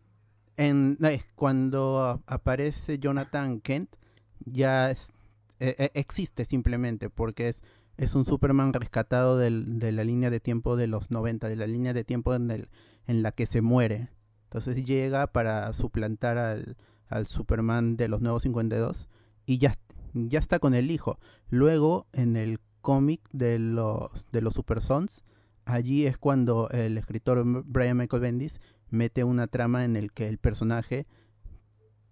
[0.59, 0.99] En,
[1.37, 3.95] cuando aparece Jonathan Kent,
[4.45, 5.13] ya es-
[5.61, 7.63] eh, eh, existe simplemente, porque es,
[7.97, 11.67] es un Superman rescatado del- de la línea de tiempo de los 90, de la
[11.67, 12.69] línea de tiempo en, el-
[13.07, 14.11] en la que se muere.
[14.49, 16.77] Entonces llega para suplantar al,
[17.27, 19.09] Superman de los nuevos 52
[19.47, 19.75] y ya,
[20.15, 21.19] ya está con el hijo.
[21.49, 25.23] Luego, en el cómic de los, de los Super Sons,
[25.65, 30.39] allí es cuando el escritor Brian Michael Bendis mete una trama en el que el
[30.39, 31.07] personaje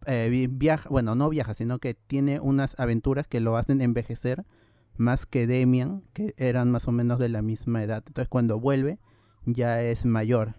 [0.07, 4.45] eh, vi- viaja, bueno, no viaja, sino que tiene unas aventuras que lo hacen envejecer
[4.97, 8.03] más que Demian, que eran más o menos de la misma edad.
[8.07, 8.99] Entonces cuando vuelve
[9.45, 10.55] ya es mayor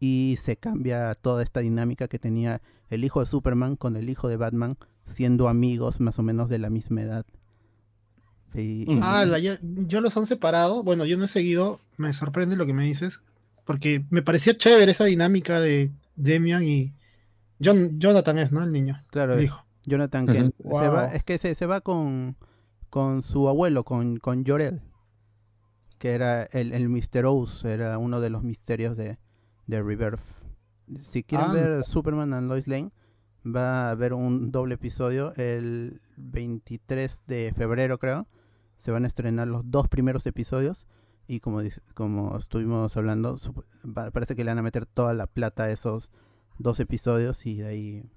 [0.00, 4.28] y se cambia toda esta dinámica que tenía el hijo de Superman con el hijo
[4.28, 7.26] de Batman siendo amigos más o menos de la misma edad.
[8.54, 8.86] Y.
[9.02, 10.82] Ah, la- yo los han separado.
[10.82, 11.80] Bueno, yo no he seguido.
[11.96, 13.20] Me sorprende lo que me dices.
[13.64, 16.94] Porque me parecía chévere esa dinámica de Demian y
[17.62, 18.62] John, Jonathan es, ¿no?
[18.64, 18.96] El niño.
[19.10, 19.64] claro, El hijo.
[19.84, 20.26] Jonathan.
[20.26, 20.54] Kent.
[20.62, 22.36] Se va, es que se, se va con,
[22.88, 24.80] con su abuelo, con, con Jorel,
[25.98, 27.26] que era el, el Mr.
[27.26, 29.18] Oz, era uno de los misterios de,
[29.68, 30.20] de Rebirth.
[30.96, 31.52] Si quieren Ah.
[31.52, 32.90] ver Superman and Lois Lane,
[33.46, 38.26] va a haber un doble episodio el 23 de febrero, creo.
[38.76, 40.86] Se van a estrenar los dos primeros episodios.
[41.26, 43.36] Y como, dice- como estuvimos hablando,
[44.12, 46.10] parece que le van a meter toda la plata a esos
[46.58, 48.10] dos episodios y de ahí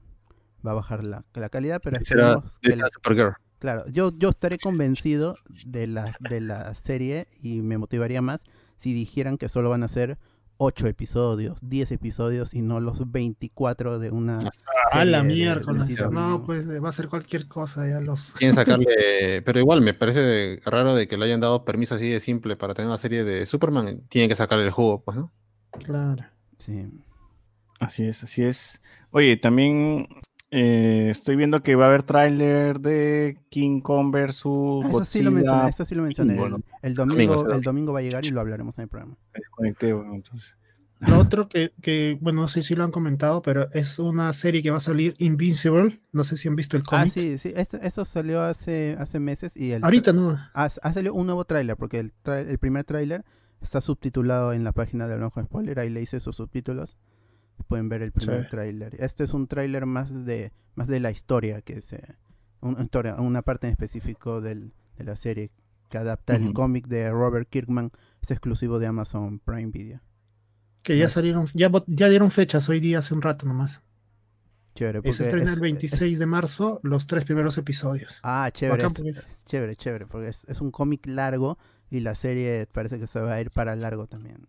[0.65, 3.33] va a bajar la, la calidad, pero Será, esperemos que la- Supergirl.
[3.59, 5.35] Claro, yo, yo estaré convencido
[5.65, 8.43] de la, de la serie y me motivaría más
[8.77, 10.17] si dijeran que solo van a ser
[10.63, 14.51] 8 episodios, 10 episodios y no los 24 de una A
[14.91, 15.99] serie la de- de miércoles.
[16.11, 17.87] No, pues va a ser cualquier cosa.
[17.87, 18.33] Ya los.
[18.33, 22.19] Quieren sacarle, pero igual me parece raro de que le hayan dado permiso así de
[22.19, 24.01] simple para tener una serie de Superman.
[24.07, 25.31] Tienen que sacarle el jugo, pues, ¿no?
[25.83, 26.23] Claro.
[26.59, 26.85] Sí.
[27.79, 28.81] Así es, así es.
[29.09, 30.07] Oye, también
[30.51, 35.21] eh, estoy viendo que va a haber tráiler de King Kong versus Ah, Eso sí
[35.23, 35.69] lo mencioné, Godzilla.
[35.69, 36.35] eso sí lo mencioné.
[36.35, 39.17] Bueno, El, el domingo, el domingo va a llegar y lo hablaremos en el programa.
[39.33, 40.53] Desconecté, bueno, entonces.
[40.99, 44.61] Lo otro que, que, bueno, no sé si lo han comentado, pero es una serie
[44.61, 45.99] que va a salir Invincible.
[46.11, 47.11] No sé si han visto el Ah, cómic.
[47.13, 50.31] sí, sí, eso, eso salió hace, hace meses y el Ahorita no.
[50.53, 53.25] ha, ha salido un nuevo tráiler porque el, el primer tráiler
[53.61, 56.97] está subtitulado en la página de Hablamos con Spoiler, ahí le hice sus subtítulos.
[57.67, 58.49] Pueden ver el primer Sí.
[58.49, 58.95] tráiler.
[58.99, 62.01] Este es un tráiler más de más de la historia que se
[62.61, 65.51] un- una historia, una parte en específico del, de la serie
[65.89, 67.91] que adapta el cómic de Robert Kirkman,
[68.21, 69.99] es exclusivo de Amazon Prime Video.
[70.83, 73.81] Que ya salieron, ya, ya dieron fechas hoy día hace un rato nomás.
[74.73, 78.13] Chévere, Y se porque estrena es- el 26 de marzo los tres primeros episodios.
[78.23, 81.57] Ah, chévere, Bacán, es, porque- es chévere, chévere, porque es, es un cómic largo
[81.89, 84.47] y la serie parece que se va a ir para largo también.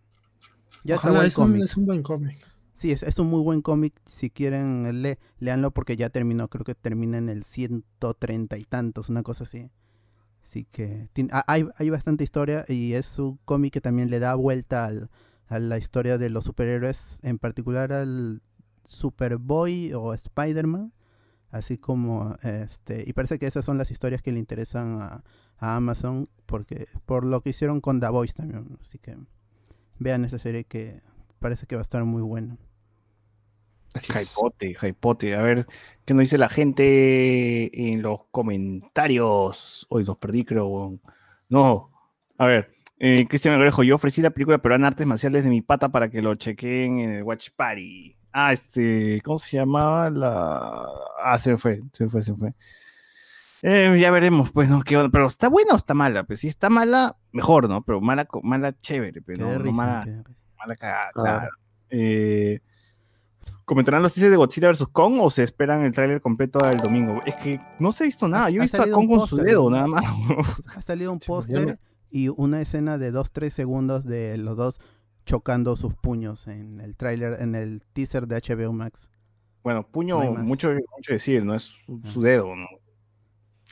[0.85, 1.63] Ya está Ojalá, buen es un, cómic.
[1.65, 2.47] es un buen cómic.
[2.73, 3.93] Sí, es, es un muy buen cómic.
[4.05, 6.49] Si quieren, le, leanlo porque ya terminó.
[6.49, 9.69] Creo que termina en el 130 y tantos, una cosa así.
[10.43, 11.09] Así que
[11.47, 15.09] hay, hay bastante historia y es un cómic que también le da vuelta al-
[15.47, 18.41] a la historia de los superhéroes, en particular al
[18.83, 20.93] Superboy o Spider-Man.
[21.51, 25.23] Así como, este, y parece que esas son las historias que le interesan a,
[25.57, 28.77] a Amazon porque por lo que hicieron con The Voice también.
[28.81, 29.17] Así que
[29.99, 31.01] vean esa serie que
[31.43, 32.57] parece que va a estar muy buena.
[33.93, 34.31] Así es.
[34.31, 35.35] Hypote, hypote.
[35.35, 35.67] A ver,
[36.05, 39.85] ¿qué nos dice la gente en los comentarios?
[39.89, 40.97] Hoy los perdí, creo.
[41.49, 41.91] No.
[42.37, 45.89] A ver, eh, Cristian Grejo, yo ofrecí la película peruana Artes Marciales de mi pata
[45.89, 48.15] para que lo chequeen en el Watch Party.
[48.31, 50.09] Ah, este, ¿cómo se llamaba?
[50.09, 50.87] La...
[51.21, 52.53] Ah, se me fue, se me fue, se me fue.
[53.63, 54.81] Eh, ya veremos, pues, ¿no?
[54.81, 55.09] ¿Qué onda?
[55.11, 56.23] Pero ¿está buena o está mala?
[56.23, 57.83] Pues si está mala, mejor, ¿no?
[57.83, 60.23] Pero mala, mala chévere, pero no, mala.
[60.63, 61.39] Mala cagada, Claro.
[61.39, 61.55] claro.
[61.89, 62.59] Eh,
[63.65, 64.87] ¿Comentarán los teasers de Godzilla vs.
[64.91, 67.21] Kong o se esperan el tráiler completo el domingo?
[67.25, 68.49] Es que no se ha visto nada.
[68.49, 70.03] Yo he Ha visto a salido Kong un con su dedo, nada más.
[70.75, 74.79] Ha salido un pues, póster y una escena de 2-3 segundos de los dos
[75.25, 79.09] chocando sus puños en el tráiler, en el teaser de HBO Max.
[79.63, 81.55] bueno, puño, No mucho, mucho decir, ¿no?
[81.55, 82.23] Es su, su Ah.
[82.23, 82.67] dedo, ¿no?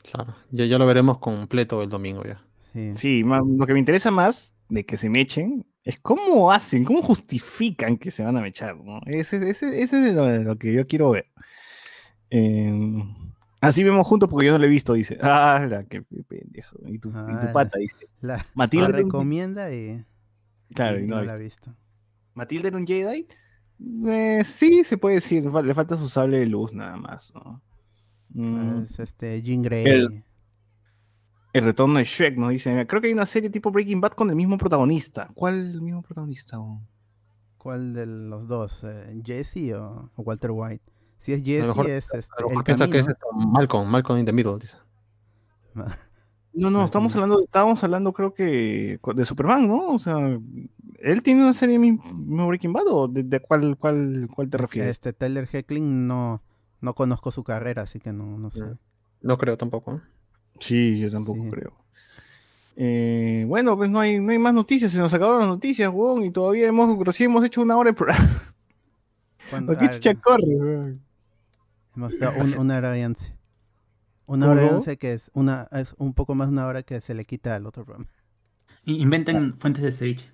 [0.10, 0.36] Claro.
[0.52, 2.42] Ya, ya lo veremos completo el domingo ya.
[2.72, 2.94] Sí.
[2.96, 7.98] Sí, lo que me interesa más de que se mechen es cómo hacen, cómo justifican
[7.98, 9.02] que se van a mechar, ¿no?
[9.06, 11.28] Ese, ese, ese es lo, lo que yo quiero ver.
[12.30, 13.04] Eh,
[13.60, 15.18] así vemos juntos porque yo no lo he visto, dice.
[15.22, 16.78] Ah, la que pendejo.
[16.88, 17.98] Y tu, y tu Ah, pata, dice.
[18.22, 18.46] La,
[18.88, 20.04] recomienda y,
[20.74, 21.72] claro, y no la ha visto.
[21.72, 21.76] visto.
[22.34, 23.28] ¿Matilde era un Jedi?
[24.08, 25.44] Eh, sí, se puede decir.
[25.44, 27.62] Le falta su sable de luz nada más, ¿no?
[28.30, 29.86] Mm, Es este Jean Grey.
[29.86, 30.24] El-
[31.54, 32.86] el retorno de Shrek nos dice.
[32.88, 35.30] Creo que hay una serie tipo Breaking Bad con el mismo protagonista.
[35.34, 36.60] ¿Cuál el mismo protagonista?
[36.60, 36.88] weón?
[37.58, 38.84] ¿Cuál de los dos?
[38.84, 40.84] eh, ¿Jesse o, o Walter White?
[41.20, 44.58] Si es Jesse, mejor- es este, el piensa que es Malcolm, Malcolm in the Middle,
[44.60, 44.78] dice.
[46.54, 49.93] No, no, estamos hablando, estábamos hablando creo que de Superman, ¿no?
[49.93, 50.18] O sea,
[50.99, 54.91] ¿él tiene una serie mismo Breaking Bad o de, de cuál, cuál, cuál te refieres?
[54.91, 56.43] Este Tyler Heckling no,
[56.82, 58.66] no conozco su carrera, así que no, no sé.
[59.22, 60.02] No creo tampoco.
[60.62, 61.49] Sí, yo tampoco Sí.
[61.49, 61.74] creo.
[62.78, 66.24] Eh, bueno, pues no hay, no hay más noticias, se nos acabaron las noticias, weón,
[66.24, 68.30] y todavía hemos, recién hemos hecho una hora de programa.
[69.49, 71.01] Cuando- ¿Qué ah, chucha corre, weón?
[71.95, 73.36] hemos dado un- una hora y once.
[74.26, 77.01] Una hora y once que es una es un poco más de una hora que
[77.01, 78.09] se le quita al otro programa.
[78.86, 80.32] Inventen fuentes de ceviche.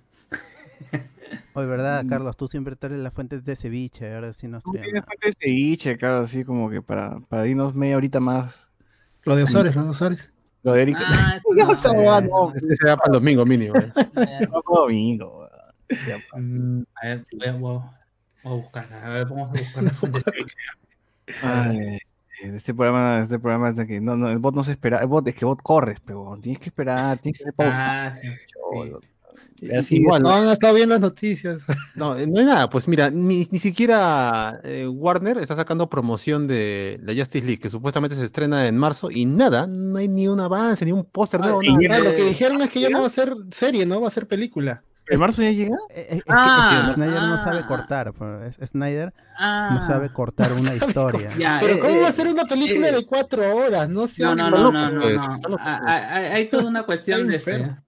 [1.54, 2.08] Hoy, ¿verdad, Mm.
[2.08, 2.36] Carlos?
[2.36, 5.06] Tú siempre traes las fuentes de ceviche, ahora sí nos Tú traen tienes nada.
[5.06, 8.67] fuente de ceviche, claro, así como que para, para irnos media horita más.
[9.28, 10.30] Lo de Osores, lo de Osores.
[10.62, 10.96] Lo de Eric.
[11.00, 12.52] Ah, eso Ya no, eh, huevada no.
[12.54, 13.76] Ese será para el domingo mínimo.
[13.78, 13.92] ¿eh?
[14.16, 15.48] eh, No, domingo.
[15.88, 18.00] pa- mm, A ver, voy a, voy a-
[18.42, 19.04] voy a buscarla.
[19.06, 20.20] A ver, vamos a buscar la fuente.
[21.42, 21.98] Ay,
[22.42, 25.06] este programa, este programa es de que no, no, el bot no se espera, el
[25.08, 28.06] bot es que el bot corres, pero tienes que esperar, tienes que hacer pausa.
[28.06, 29.00] Ah, sí, cholo.
[29.78, 31.60] Así, Igual, No han estado bien las noticias.
[31.94, 32.70] No, eh, no hay nada.
[32.70, 37.68] Pues mira, ni, ni siquiera eh, Warner está sacando promoción de la Justice League, que
[37.68, 41.40] supuestamente se estrena en marzo, y nada, no hay ni un avance, ni un póster
[41.40, 41.96] nuevo, y nada.
[42.00, 44.00] Ah, lo que dijeron es que ya no va a ser serie, ¿no?
[44.00, 44.82] Va a ser película.
[45.10, 45.74] ¿En marzo ya llega?
[45.88, 47.66] Eh, eh, es, Ah, es que Snyder no sabe ah.
[47.66, 48.12] cortar.
[48.12, 51.30] pues, es- Snyder Ah, no sabe cortar una historia.
[51.38, 53.88] ya, Pero eh, ¿cómo eh, va a ser una película eh, de cuatro horas?
[53.88, 55.56] No No, sean no, no, no, no, no.
[55.58, 57.78] Ah, ah, Hay, toda una cuestión de enfermo.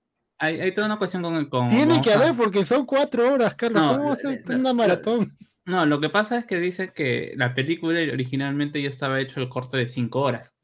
[0.40, 3.82] Hay, hay toda una cuestión con, con Tiene que haber porque son cuatro horas, Carlos.
[3.82, 5.36] No, ¿Cómo va a eh, ser eh, una eh, maratón?
[5.66, 9.50] No, lo que pasa es que dice que la película originalmente ya estaba hecho el
[9.50, 10.54] corte de cinco horas.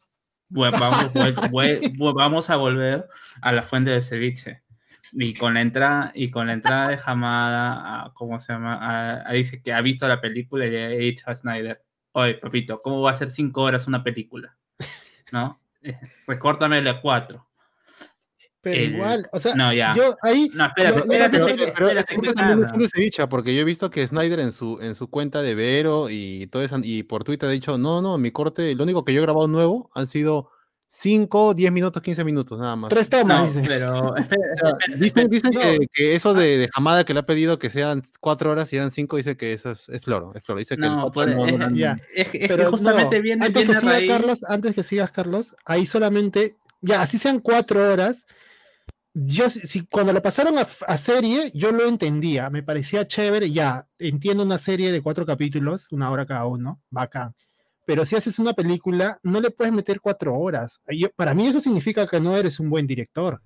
[0.48, 0.78] Bueno,
[2.14, 3.06] vamos, a volver
[3.42, 4.62] a la fuente de ceviche.
[5.12, 8.74] Y con la entrada, y con la entrada de Hamada, a- ¿cómo se llama?
[8.76, 12.34] A- a- dice que ha visto la película y le ha dicho a Snyder, oye,
[12.34, 14.56] papito, ¿cómo va a ser cinco horas una película?
[15.32, 15.60] ¿No?
[15.82, 17.45] Eh, Pues córtamele a cuatro.
[18.72, 19.94] Pero el- igual, o sea, no, ya.
[19.96, 20.50] yo ahí.
[20.52, 23.90] No, no, espérate, Pero, espérate, pero espérate, espérate, también es dicha, porque yo he visto
[23.90, 27.48] que Snyder en su, en su cuenta de Vero y todo eso, y por Twitter
[27.48, 30.50] ha dicho, no, no, mi corte, lo único que yo he grabado nuevo han sido
[30.88, 32.90] 5, 10 minutos, 15 minutos, nada más.
[32.90, 33.62] Tres tomas, No, dice.
[33.66, 34.14] pero
[34.98, 35.60] dicen dicen No.
[35.60, 38.76] que, que eso de, de Hamada que le ha pedido que sean 4 horas y
[38.76, 40.58] eran 5, dice que eso es, es floro, es floro.
[40.60, 43.64] Dice que el No, no- es- es, que- es que Pero justamente no, viene, antes
[43.64, 48.26] viene que siga Carlos, antes que sigas Carlos, ahí solamente, ya, así sean cuatro horas.
[49.18, 53.86] Yo, si, cuando lo pasaron a, a serie, yo lo entendía, me parecía chévere, ya,
[53.98, 57.34] entiendo una serie de cuatro capítulos, una hora cada uno, bacán.
[57.86, 60.82] Pero si haces una película, no le puedes meter cuatro horas.
[60.90, 63.40] Yo- para mí eso significa que no eres un buen director,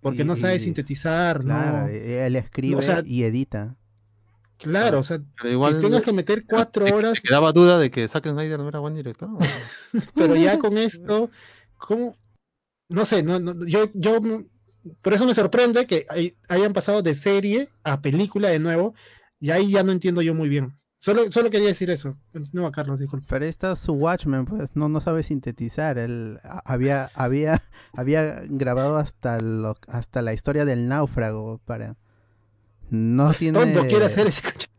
[0.00, 1.86] porque Y- no sabes y- sintetizar, Claro, no.
[1.88, 3.76] eh, él escribe O sea, y edita.
[4.58, 7.78] Claro, o sea, pero igual que tengas que meter cuatro te- te horas quedaba duda
[7.78, 9.28] de que Zack Snyder no era buen director.
[10.14, 11.30] pero ya con esto,
[11.78, 12.16] ¿cómo?
[12.88, 14.20] No sé, no, no, yo, yo,
[15.02, 18.94] por eso me sorprende que hay- hayan pasado de serie a película de nuevo,
[19.38, 20.72] y ahí ya no entiendo yo muy bien.
[21.02, 22.18] Solo, solo quería decir eso.
[22.30, 23.26] Continúa, Carlos, disculpa.
[23.30, 25.96] Pero está su Watchmen, pues no, no sabe sintetizar.
[25.96, 27.62] Él había, había,
[27.94, 31.96] había grabado hasta lo, hasta la historia del náufrago para.
[32.90, 33.58] No tiene.
[33.58, 34.42] Tonto quiere hacer ese.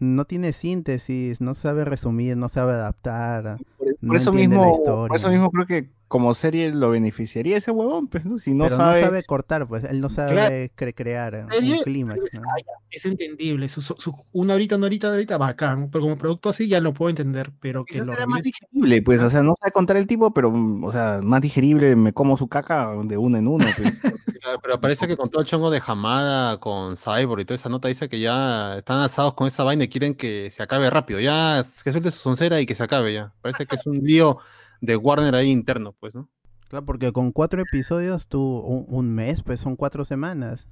[0.00, 3.56] No tiene síntesis, no sabe resumir, no sabe adaptar.
[3.84, 7.70] Por, No por eso mismo, por eso mismo creo que como serie lo beneficiaría ese
[7.72, 8.38] huevón, pues, ¿no?
[8.38, 11.82] Si no pero sabe, no sabe cortar, pues él no sabe cre- crear un Serie,
[11.82, 12.20] clímax.
[12.34, 12.42] ¿no?
[12.90, 13.68] Es entendible.
[13.68, 15.90] Su, su- su- una horita, una horita, una horita, bacán.
[15.90, 17.50] Pero como producto así ya lo puedo entender.
[17.58, 20.52] Pero que lo era más digerible, pues, o sea, no sabe contar el tipo, pero,
[20.82, 23.92] o sea, más digerible, me como su caca de uno en uno, pues.
[24.62, 27.88] Pero parece que con todo el chongo de Hamada, con Cyborg y toda esa nota,
[27.88, 31.18] dice que ya están asados con esa vaina y quieren que se acabe rápido.
[31.18, 33.32] Ya, que suelte su soncera y que se acabe ya.
[33.40, 34.38] Parece que es un lío
[34.80, 36.30] de Warner ahí interno, pues, ¿no?
[36.68, 40.68] Claro, porque con cuatro episodios, tú, un, un mes, pues son cuatro semanas.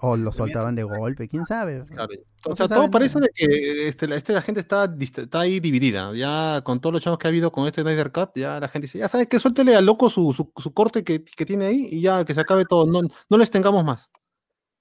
[0.00, 1.84] O lo soltaban de golpe, quién sabe.
[1.86, 2.08] Claro.
[2.44, 5.40] O se sea, sabe todo parece de que este, la, este, la gente está, está
[5.40, 6.12] ahí dividida.
[6.14, 8.86] Ya con todos los chongos que ha habido con este Snyder Cut, ya la gente
[8.86, 11.88] dice, ya sabes que suéltele al loco su, su, su corte que, que tiene ahí
[11.90, 12.86] y ya que se acabe todo.
[12.86, 14.10] No, no les tengamos más.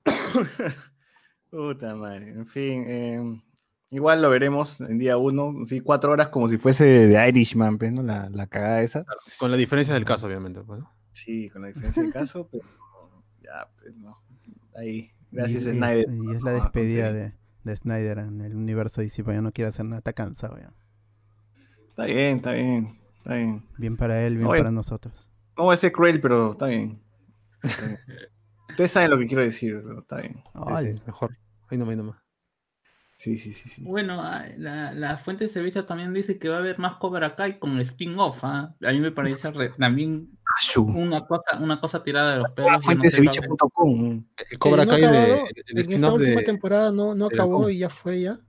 [1.50, 3.42] Puta madre, en fin, eh,
[3.94, 7.94] igual lo veremos en día uno, sí, cuatro horas como si fuese de Irishman, pues,
[7.94, 8.02] ¿no?
[8.02, 9.06] La, la cagada esa.
[9.38, 10.62] Con la diferencia del caso, obviamente.
[10.62, 10.92] Pues, ¿no?
[11.12, 12.64] Sí, con la diferencia del caso, pero
[13.44, 14.18] ya, pues, no.
[14.76, 16.08] Ahí, gracias y, Snyder.
[16.10, 17.34] y es la despedida de,
[17.64, 20.74] de Snyder en el universo DC, pues ya no quiere hacer nada, está cansado ya.
[21.90, 23.64] Está bien, está bien, está bien.
[23.78, 25.30] Bien para él, bien para nosotros.
[25.56, 27.00] No voy a ser cruel, pero está bien.
[27.62, 28.00] Está bien.
[28.70, 30.34] Ustedes saben lo que quiero decir, pero está bien.
[30.34, 31.38] Sí, Ay, sí, mejor.
[31.70, 32.23] Ahí no, ahí nomás.
[33.16, 33.84] Sí, sí, sí, sí.
[33.84, 37.36] Bueno, ah, la, la fuente de ceviche también dice que va a haber más Cobra
[37.36, 38.40] Kai con spin-off.
[38.44, 38.76] ¿ah?
[38.84, 40.30] A mí me parece re- también
[40.88, 42.72] una cosa, una cosa tirada de los pelos.
[42.72, 44.26] que no Fuenteceviche.com.
[44.52, 46.44] El Cobra Kai de, acabado, el en esta spin-off última de.
[46.46, 48.40] temporada no, no de acabó y ya fue ya.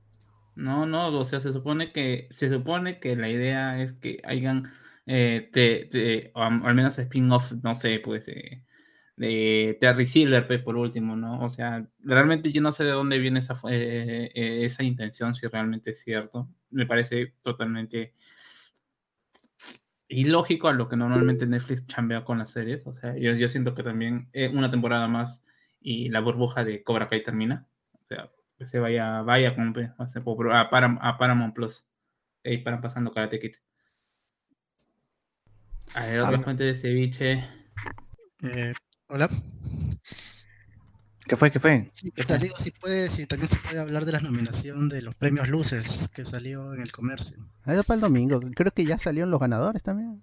[0.57, 4.71] No, no, o sea, se supone que, se supone que la idea es que hayan,
[5.07, 8.64] eh, te- te- o am- al menos spin-off, no sé, pues, de,
[9.17, 11.43] de Terry Silver, pues, por último, ¿no?
[11.45, 15.47] O sea, realmente yo no sé de dónde viene esa, eh, eh, esa intención, si
[15.47, 16.49] realmente es cierto.
[16.71, 18.15] Me parece totalmente
[20.09, 22.87] ilógico a lo que normalmente Netflix chambea con las series.
[22.87, 25.43] O sea, yo, yo siento que también eh, una temporada más
[25.81, 27.67] y la burbuja de Cobra Kai termina.
[27.93, 31.87] O sea, que se vaya, vaya con, a, Param- a Paramount Plus.
[32.45, 33.55] Ahí para pasando Karate Kid.
[35.95, 37.45] A ver, otra fuente de ceviche.
[38.43, 38.73] Eh,
[39.09, 39.29] Hola.
[41.27, 41.51] ¿Qué fue?
[41.51, 41.89] ¿Qué fue?
[41.93, 42.41] Sí, ¿qué tal?
[42.41, 46.11] Digo, si puede, si también se puede hablar de la nominación de los premios Luces
[46.15, 47.45] que salió en el comercio.
[47.67, 48.41] Eso para el domingo.
[48.55, 50.23] Creo que ya salieron los ganadores también.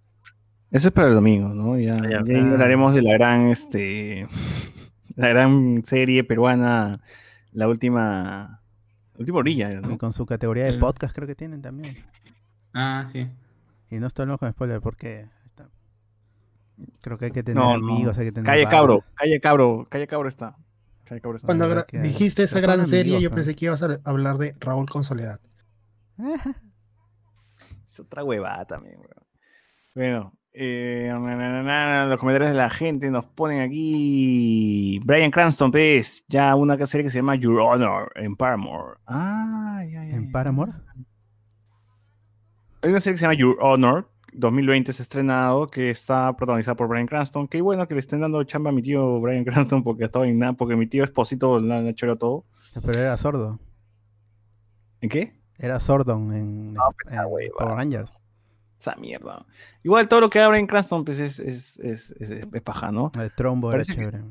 [0.69, 1.77] Eso es para el domingo, ¿no?
[1.77, 2.51] Ya, Ya, ya ah.
[2.53, 4.27] hablaremos de la gran, este,
[5.15, 7.01] la gran serie peruana,
[7.51, 8.61] la última,
[9.13, 9.97] la última orilla, Y ¿no?
[9.97, 11.97] con su categoría de podcast creo que tienen también.
[12.73, 13.27] Ah, sí.
[13.89, 15.27] Y no estoy hablando con spoiler porque
[17.01, 17.91] creo que hay que tener No, no.
[17.93, 18.77] amigos, hay que tener Calle barra.
[18.77, 20.55] Cabro, Calle Cabro, Calle Cabro está.
[21.05, 21.45] Calle Cabro está.
[21.45, 23.35] Cuando verdad gra- que- dijiste esa gran serie, amigos, yo ¿no?
[23.35, 25.39] pensé que ibas a hablar de Raúl con Soledad.
[27.85, 29.09] Es otra huevada también, weón.
[29.93, 34.99] Bueno, eh, na, na, na, na, los comentarios de la gente nos ponen aquí.
[35.03, 38.97] Brian Cranston, pues, ya una serie que se llama Your Honor en Paramore.
[39.05, 40.31] Ah, ya, ya, ¿En.
[40.31, 40.71] Paramore?
[42.81, 46.75] Hay una serie que se llama Your Honor, 2020 se ha estrenado, que está protagonizada
[46.75, 47.47] por Brian Cranston.
[47.47, 50.39] Qué bueno que le estén dando chamba a mi tío Brian Cranston porque estaba en
[50.39, 52.45] nada, porque mi tío Esposito le han hecho todo.
[52.85, 53.59] Pero era sordo.
[55.01, 55.33] ¿En qué?
[55.57, 57.51] Era sordo en, No, pues, esa en.
[57.57, 58.13] Power Rangers.
[58.79, 59.45] Esa mierda.
[59.83, 62.91] Igual todo lo que abre en Cranston pues es, es, es, es, es- es paja,
[62.91, 63.11] ¿no?
[63.19, 64.23] El trombo era Parece que- chévere.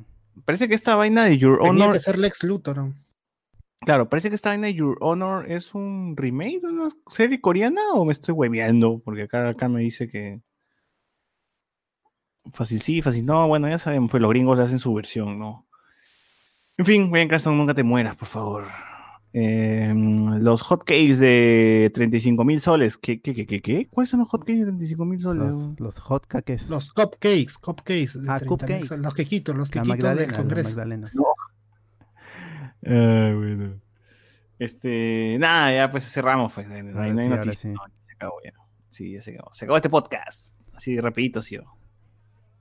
[0.45, 2.77] Parece que esta vaina de Your Tenía Honor que ser Lex Luthor.
[2.79, 2.95] ¿no?
[3.83, 8.05] Claro, parece que esta vaina Your Honor es un remake de una serie coreana o
[8.05, 10.41] me estoy hueveando, porque acá, acá me dice que.
[12.53, 15.67] Fácil sí, fácil no, bueno, ya sabemos, pues los gringos le hacen su versión, ¿no?
[16.77, 18.65] En fin, Brian Cranston, nunca te mueras, por favor.
[19.33, 19.93] Eh,
[20.41, 22.99] los hotcakes de 35 mil soles.
[22.99, 23.87] ¿Qué, qué, qué, qué, qué?
[23.87, 25.45] ¿Cuáles son los hotcakes de 35 mil soles?
[25.45, 26.65] Los, los hot cakes.
[26.69, 28.19] Los cupcakes, cupcakes.
[28.21, 28.91] de Ah, 30 cupcake.
[28.91, 30.71] mil, Los quequitos, los La quequitos del Congreso.
[30.71, 31.13] Magdalena.
[32.87, 33.81] Ah, bueno.
[34.59, 36.69] Este, nada, ya pues cerramos, pues.
[36.69, 37.69] No hay, no Ahora hay ahora noticias, sí.
[37.69, 38.53] no, se acabó ya.
[38.91, 39.53] Sí, ya se acabó.
[39.53, 40.57] Se acabó este podcast.
[40.75, 41.59] Así rapidito, sí.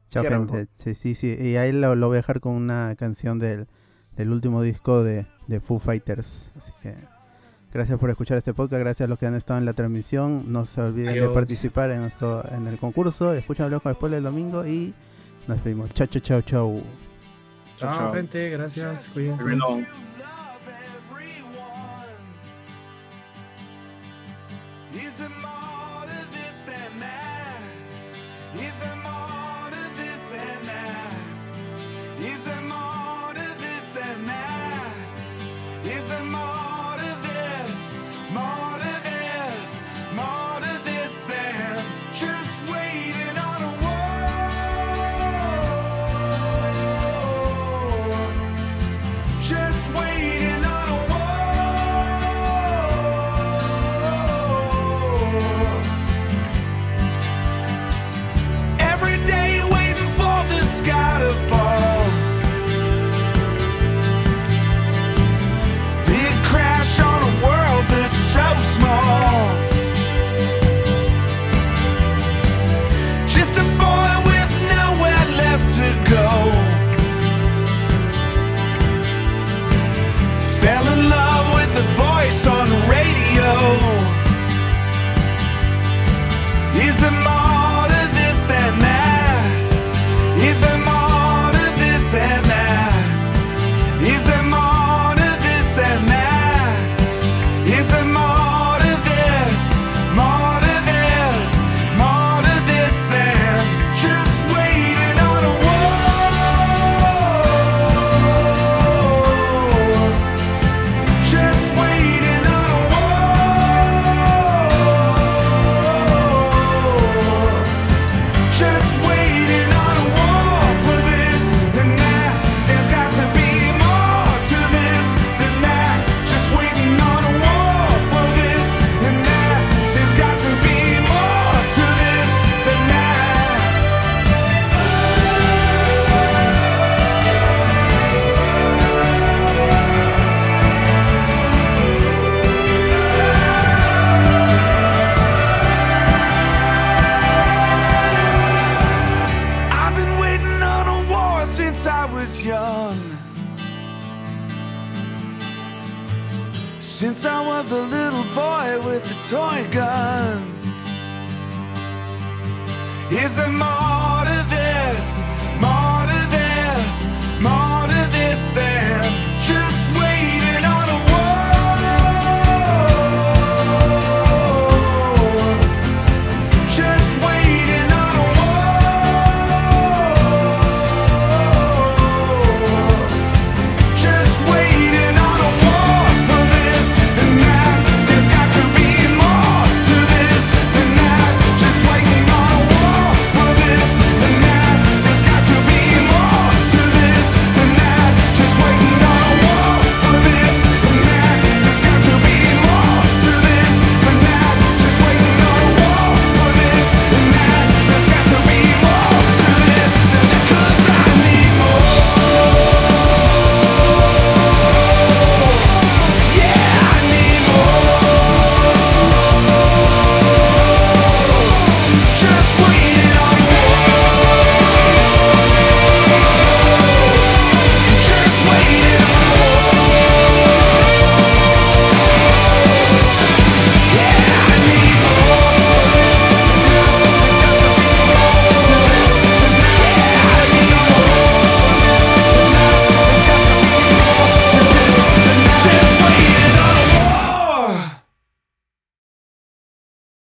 [0.09, 0.67] Chao, gente.
[0.75, 1.37] Sí, sí, sí.
[1.39, 3.67] Y ahí lo, lo voy a dejar con una canción del,
[4.15, 6.51] del último disco de, de Foo Fighters.
[6.57, 6.95] Así que
[7.73, 8.79] gracias por escuchar este podcast.
[8.81, 10.51] Gracias a los que han estado en la transmisión.
[10.51, 13.33] No se olviden de participar en, nuestro, en el concurso.
[13.33, 14.93] Escuchen con Spoiler el domingo y
[15.47, 15.93] nos despedimos.
[15.93, 16.73] Chao, chao, chao, chao.
[16.73, 18.13] Chao, Chao, chao.
[18.13, 19.09] gente, gracias.
[19.13, 20.08] Cuídense.